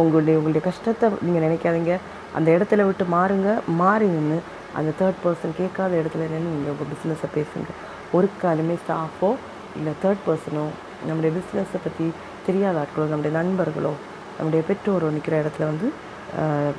[0.02, 1.94] உங்களுடைய உங்களுடைய கஷ்டத்தை நீங்கள் நினைக்காதீங்க.
[2.38, 3.50] அந்த இடத்துல விட்டு மாறுங்க
[3.82, 4.38] மாறி நின்று
[4.78, 7.70] அந்த தேர்ட் பர்சன் கேட்காத இடத்துல நின்று நீங்கள் உங்கள் பிஸ்னஸை பேசுங்க.
[8.16, 9.30] ஒரு காலமே ஸ்டாஃபோ
[9.78, 10.66] இல்லை தேர்ட் பர்சனோ
[11.08, 12.06] நம்முடைய பிஸ்னஸை பற்றி
[12.46, 13.92] தெரியாத ஆட்களோ நம்முடைய நண்பர்களோ
[14.38, 15.88] நம்முடைய பெற்றோரோ நிற்கிற இடத்துல வந்து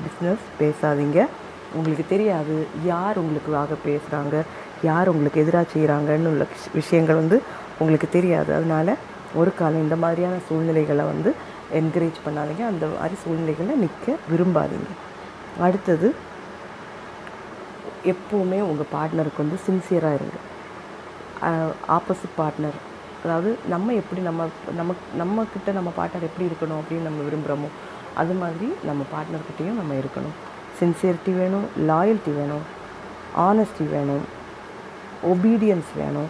[0.03, 1.20] பிஸ்னஸ் பேசாதீங்க.
[1.78, 2.55] உங்களுக்கு தெரியாது
[2.91, 4.36] யார் உங்களுக்காக பேசுகிறாங்க
[4.89, 6.45] யார் உங்களுக்கு எதிராக செய்கிறாங்கன்னு உள்ள
[6.80, 7.38] விஷயங்கள் வந்து
[7.82, 8.49] உங்களுக்கு தெரியாது.
[8.60, 8.95] அதனால
[9.39, 11.32] ஒரு காலம் இந்த மாதிரியான சூழ்நிலைகளை வந்து
[11.80, 12.64] என்கரேஜ் பண்ணாதீங்க.
[12.72, 14.89] அந்த மாதிரி சூழ்நிலைகளை நிற்க விரும்பாதீங்க.
[15.66, 16.08] அடுத்தது
[18.12, 20.38] எப்போவுமே உங்கள் பார்ட்னருக்கு வந்து சின்சியராக இருங்க.
[21.97, 22.78] ஆப்போசிட் பார்ட்னர்
[23.24, 24.45] அதாவது நம்ம எப்படி நம்ம
[24.80, 24.91] நம்ம
[25.22, 27.70] நம்மக்கிட்ட நம்ம பார்ட்னர் எப்படி இருக்கணும் அப்படின்னு நம்ம விரும்புகிறோமோ
[28.22, 30.36] அது மாதிரி நம்ம பார்ட்னர்கிட்டையும் நம்ம இருக்கணும்.
[30.80, 32.66] சின்சியரிட்டி வேணும் லாயல்ட்டி வேணும்
[33.47, 34.26] ஆனஸ்டி வேணும்
[35.34, 36.30] ஒபீடியன்ஸ் வேணும்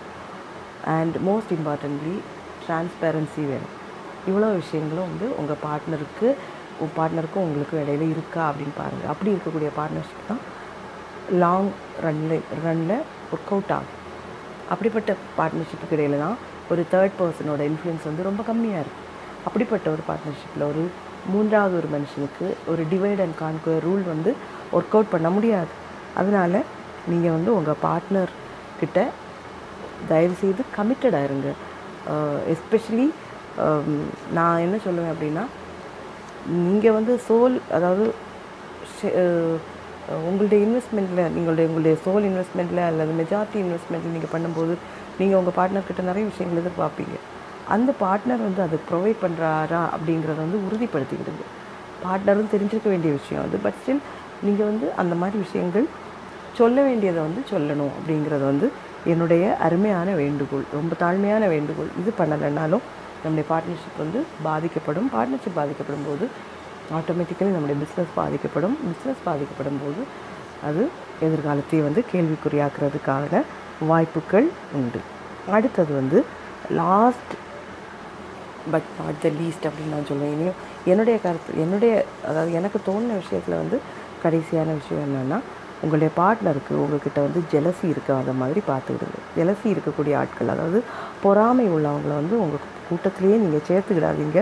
[0.97, 2.15] அண்ட் மோஸ்ட் இம்பார்ட்டன்ட்லி
[2.63, 3.73] டிரான்ஸ்பேரன்சி வேணும்.
[4.29, 6.29] இவ்வளோ விஷயங்களும் வந்து உங்கள் பார்ட்னருக்கு
[6.79, 10.41] உங்கள் பார்ட்னருக்கும் உங்களுக்கும் இடையில இருக்கா அப்படின்னு பாருங்கள் அப்படி இருக்கக்கூடிய பார்ட்னர்ஷிப் தான்
[11.43, 11.69] லாங்
[12.05, 13.03] ரன்னில் ரன்னில்
[13.33, 13.95] ஒர்க் அவுட் ஆகும்.
[14.73, 16.37] அப்படிப்பட்ட பார்ட்னர்ஷிப்புக்கு இடையில தான்
[16.71, 19.07] ஒரு தேர்ட் பர்சனோட இன்ஃப்ளூயன்ஸ் வந்து ரொம்ப கம்மியாக இருக்குது
[19.47, 20.83] அப்படிப்பட்ட ஒரு பார்ட்னர்ஷிப்பில் ஒரு
[21.33, 24.31] மூன்றாவது ஒரு மனுஷனுக்கு ஒரு டிவைட் அண்ட் கான்குவர் ரூல் வந்து
[24.77, 25.71] ஒர்க் அவுட் பண்ண முடியாது.
[26.19, 26.59] அதனால்
[27.11, 28.31] நீங்கள் வந்து உங்கள் பார்ட்னர்
[28.81, 28.99] கிட்ட
[30.11, 31.49] தயவுசெய்து கமிட்டடாக இருங்க.
[32.53, 33.07] எஸ்பெஷலி
[34.37, 35.43] நான் என்ன சொல்லுவேன் அப்படின்னா
[36.67, 38.05] நீங்கள் வந்து சோல் அதாவது
[40.27, 44.73] உங்களுடைய இன்வெஸ்ட்மெண்ட்டில் நீங்களுடைய உங்களுடைய சோல் இன்வெஸ்ட்மெண்ட்டில் அல்லது மெஜாரிட்டி இன்வெஸ்ட்மெண்ட்டில் நீங்கள் பண்ணும்போது
[45.19, 47.15] நீங்கள் உங்கள் பார்ட்னர்கிட்ட நிறைய விஷயங்கள் எதிர்பார்ப்பீங்க.
[47.75, 51.45] அந்த பார்ட்னர் வந்து அதை ப்ரொவைட் பண்ணுறாரா அப்படிங்கிறத வந்து உறுதிப்படுத்திக்கிடுங்க.
[52.05, 53.57] பார்ட்னரும் தெரிஞ்சிருக்க வேண்டிய விஷயம் அது.
[53.65, 54.03] பட் ஸ்டில்
[54.47, 55.87] நீங்கள் வந்து அந்த மாதிரி விஷயங்கள்
[56.59, 58.67] சொல்ல வேண்டியதை வந்து சொல்லணும் அப்படிங்கிறது வந்து
[59.11, 61.91] என்னுடைய அருமையான வேண்டுகோள் ரொம்ப தாழ்மையான வேண்டுகோள்.
[62.01, 62.83] இது பண்ணலைன்னாலும்
[63.23, 65.09] நம்முடைய பார்ட்னர்ஷிப் வந்து பாதிக்கப்படும்.
[65.15, 66.25] பார்ட்னர்ஷிப் பாதிக்கப்படும் போது
[66.99, 68.75] ஆட்டோமேட்டிக்கலி நம்முடைய பிஸ்னஸ் பாதிக்கப்படும்.
[68.89, 70.01] பிஸ்னஸ் பாதிக்கப்படும் போது
[70.67, 70.83] அது
[71.25, 73.43] எதிர்காலத்தையே வந்து கேள்விக்குறியாக்குறதுக்கான
[73.89, 74.47] வாய்ப்புகள்
[74.79, 75.01] உண்டு.
[75.55, 76.17] அடுத்தது வந்து
[76.79, 77.33] last
[78.71, 80.33] but not the least அப்படின்னு நான் சொல்லுவேன்.
[80.35, 80.57] இனியும்
[80.91, 81.93] என்னுடைய கருத்து என்னுடைய
[82.29, 83.77] அதாவது எனக்கு தோணுன விஷயத்தில் வந்து
[84.23, 85.39] கடைசியான விஷயம் என்னென்னா
[85.83, 89.19] உங்களுடைய பார்ட்னருக்கு உங்கள்கிட்ட வந்து ஜெலசி இருக்காத மாதிரி பார்த்துக்கிடுங்க.
[89.37, 90.79] ஜெலசி இருக்கக்கூடிய ஆட்கள் அதாவது
[91.23, 94.39] பொறாமை உள்ளவங்களை வந்து உங்கள் கூட்டத்திலேயே நீங்கள் சேர்த்துக்கிடாதீங்க.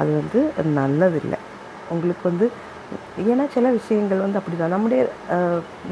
[0.00, 0.40] அது வந்து
[0.80, 1.38] நல்லதில்லை.
[1.94, 2.46] உங்களுக்கு வந்து
[3.32, 5.00] ஏன்னா சில விஷயங்கள் வந்து அப்படி தான் நம்முடைய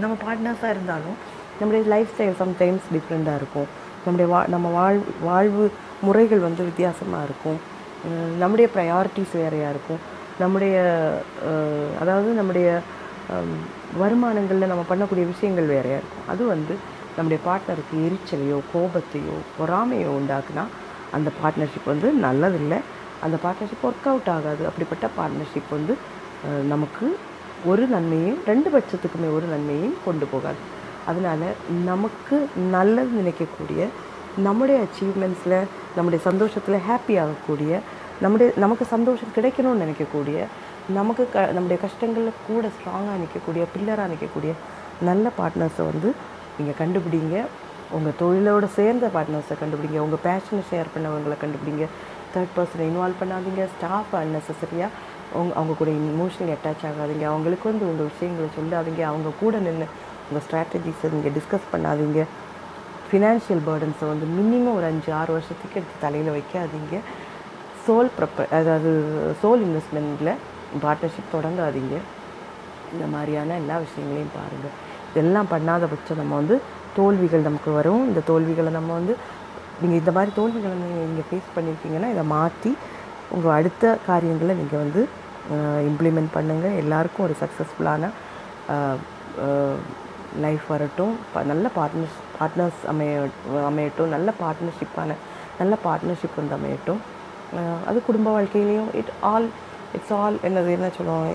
[0.03, 1.17] நம்ம பார்ட்னர்ஸாக இருந்தாலும்
[1.59, 3.69] நம்முடைய லைஃப் ஸ்டைல் சம்டைம்ஸ் டிஃப்ரெண்ட்டாக இருக்கும்.
[4.05, 5.65] நம்முடைய வா நம்ம வாழ் வாழ்வு
[6.07, 7.59] முறைகள் வந்து வித்தியாசமாக இருக்கும்.
[8.43, 10.01] நம்முடைய ப்ரையாரிட்டிஸ் வேறையாக இருக்கும்.
[10.43, 10.75] நம்முடைய
[12.03, 12.69] அதாவது நம்முடைய
[14.03, 16.29] வருமானங்களில் நம்ம பண்ணக்கூடிய விஷயங்கள் வேறையாக இருக்கும்.
[16.33, 16.75] அது வந்து
[17.17, 20.65] நம்முடைய பார்ட்னருக்கு எரிச்சலையோ கோபத்தையோ பொறாமையோ உண்டாக்குனா
[21.17, 22.79] அந்த பார்ட்னர்ஷிப் வந்து நல்லதில்லை.
[23.25, 24.63] அந்த பார்ட்னர்ஷிப் ஒர்க் அவுட் ஆகாது.
[24.71, 25.95] அப்படிப்பட்ட பார்ட்னர்ஷிப் வந்து
[26.73, 27.07] நமக்கு
[27.71, 30.61] ஒரு நன்மையும் ரெண்டு பட்சத்துக்குமே ஒரு நன்மையும் கொண்டு போகாது.
[31.11, 31.47] அதனால்
[31.91, 32.37] நமக்கு
[32.75, 33.81] நல்லது நினைக்கக்கூடிய
[34.47, 35.59] நம்முடைய அச்சீவ்மெண்ட்ஸில்
[35.97, 37.73] நம்முடைய சந்தோஷத்தில் ஹாப்பி ஆகக்கூடிய
[38.25, 40.39] நம்முடைய நமக்கு சந்தோஷம் கிடைக்கணும்னு நினைக்கக்கூடிய
[40.99, 44.53] நமக்கு க நம்முடைய கஷ்டங்களில் கூட ஸ்ட்ராங்காக நிற்கக்கூடிய பில்லராக நிற்கக்கூடிய
[45.09, 46.09] நல்ல பார்ட்னர்ஸை வந்து
[46.59, 47.37] நீங்கள் கண்டுபிடிங்க.
[47.91, 49.99] உங்கள் தொழிலோடு சேர்ந்த பார்ட்னர்ஸை கண்டுபிடிங்க.
[49.99, 51.87] உங்கள் பேஷனை ஷேர் பண்ணவங்களை கண்டுபிடிங்க.
[52.35, 53.63] தேர்ட் பர்சனை இன்வால்வ் பண்ணாதீங்க.
[53.77, 54.89] ஸ்டாஃப் அன்னெசரியாக
[55.33, 57.25] உங்க அவங்க கூட இமோஷனலி அட்டாச் ஆகாதீங்க.
[57.33, 59.03] அவங்களுக்கு வந்து உங்கள் விஷயங்களை சொல்லாதீங்க.
[59.03, 59.87] அவங்க கூட நின்று
[60.29, 62.25] உங்கள் ஸ்ட்ராட்டஜிஸை நீங்கள் டிஸ்கஸ் பண்ணாதீங்க.
[63.11, 66.97] ஃபினான்ஷியல் பேர்டன்ஸை வந்து மினிமம் ஒரு அஞ்சு ஆறு வருஷத்துக்கு எடுத்து தலையில் வைக்காதீங்க.
[67.87, 68.91] சோல் ப்ரப்ப அதாவது
[69.43, 70.35] சோல் இன்வெஸ்ட்மெண்ட்டில்
[70.85, 71.97] பார்ட்னர்ஷிப் தொடங்காதீங்க.
[72.93, 74.77] இந்த மாதிரியான எல்லா விஷயங்களையும் பாருங்கள்
[75.11, 76.61] இதெல்லாம் பண்ணாத பட்சம் நம்ம வந்து
[76.99, 78.09] தோல்விகள் நமக்கு வரும்.
[78.09, 79.17] இந்த தோல்விகளை நம்ம வந்து
[79.81, 82.77] நீங்கள் இந்த மாதிரி தோல்விகளை நீங்கள் ஃபேஸ் பண்ணியிருக்கீங்கன்னா இதை மாற்றி
[83.29, 85.09] உங்கள் அடுத்த காரியங்களை நீங்கள் வந்து
[85.89, 88.09] இம்ப்ளிமெண்ட் பண்ணுங்கள் எல்லாருக்கும் ஒரு சக்ஸஸ்ஃபுல்லான
[90.41, 91.17] லைஃப் வரட்டும்.
[91.35, 94.07] ப- நல்ல பார்ட்னர்ஸ் பார்ட்னர்ஸ் அமைய அமையட்டும்.
[94.07, 95.15] நல்ல பார்ட்னர்ஷிப்பான
[95.59, 96.99] நல்ல பார்ட்னர்ஷிப் வந்து அமையட்டும்.
[97.87, 99.49] அது குடும்ப வாழ்க்கையிலையும் இட் ஆல்
[99.93, 101.35] இட்ஸ் ஆல் என்னது என்ன சொல்லுவோம்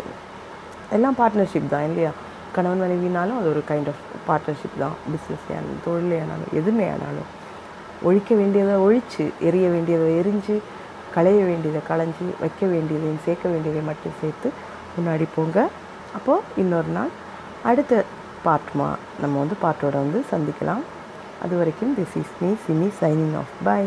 [0.91, 2.09] எல்லாம் பார்ட்னர்ஷிப் தான் இல்லையா?
[2.55, 4.95] கணவன் மனைவினாலும் அது ஒரு கைண்ட் ஆஃப் பார்ட்னர்ஷிப் தான்.
[5.11, 7.29] பிஸ்னஸ் ஆனாலும் தொழிலே ஆனாலும் எதுவுமே ஆனாலும்.
[8.03, 10.55] ஒழிக்க வேண்டியதை ஒழித்து எரிய வேண்டியதை எரிஞ்சு
[11.15, 14.49] களைய வேண்டியதை களைஞ்சு வைக்க வேண்டியதையும் சேர்க்க வேண்டியதையும் மட்டும் சேர்த்து
[14.95, 15.67] முன்னாடி போங்க.
[16.13, 17.11] அப்போது இன்னொரு நாள்
[17.63, 18.03] அடுத்த
[18.45, 18.87] பார்ட்மா
[19.21, 20.83] நம்ம வந்து பாட்டோட வந்து சந்திக்கலாம்.
[21.43, 23.83] அது வரைக்கும் this is me Simi signing off bye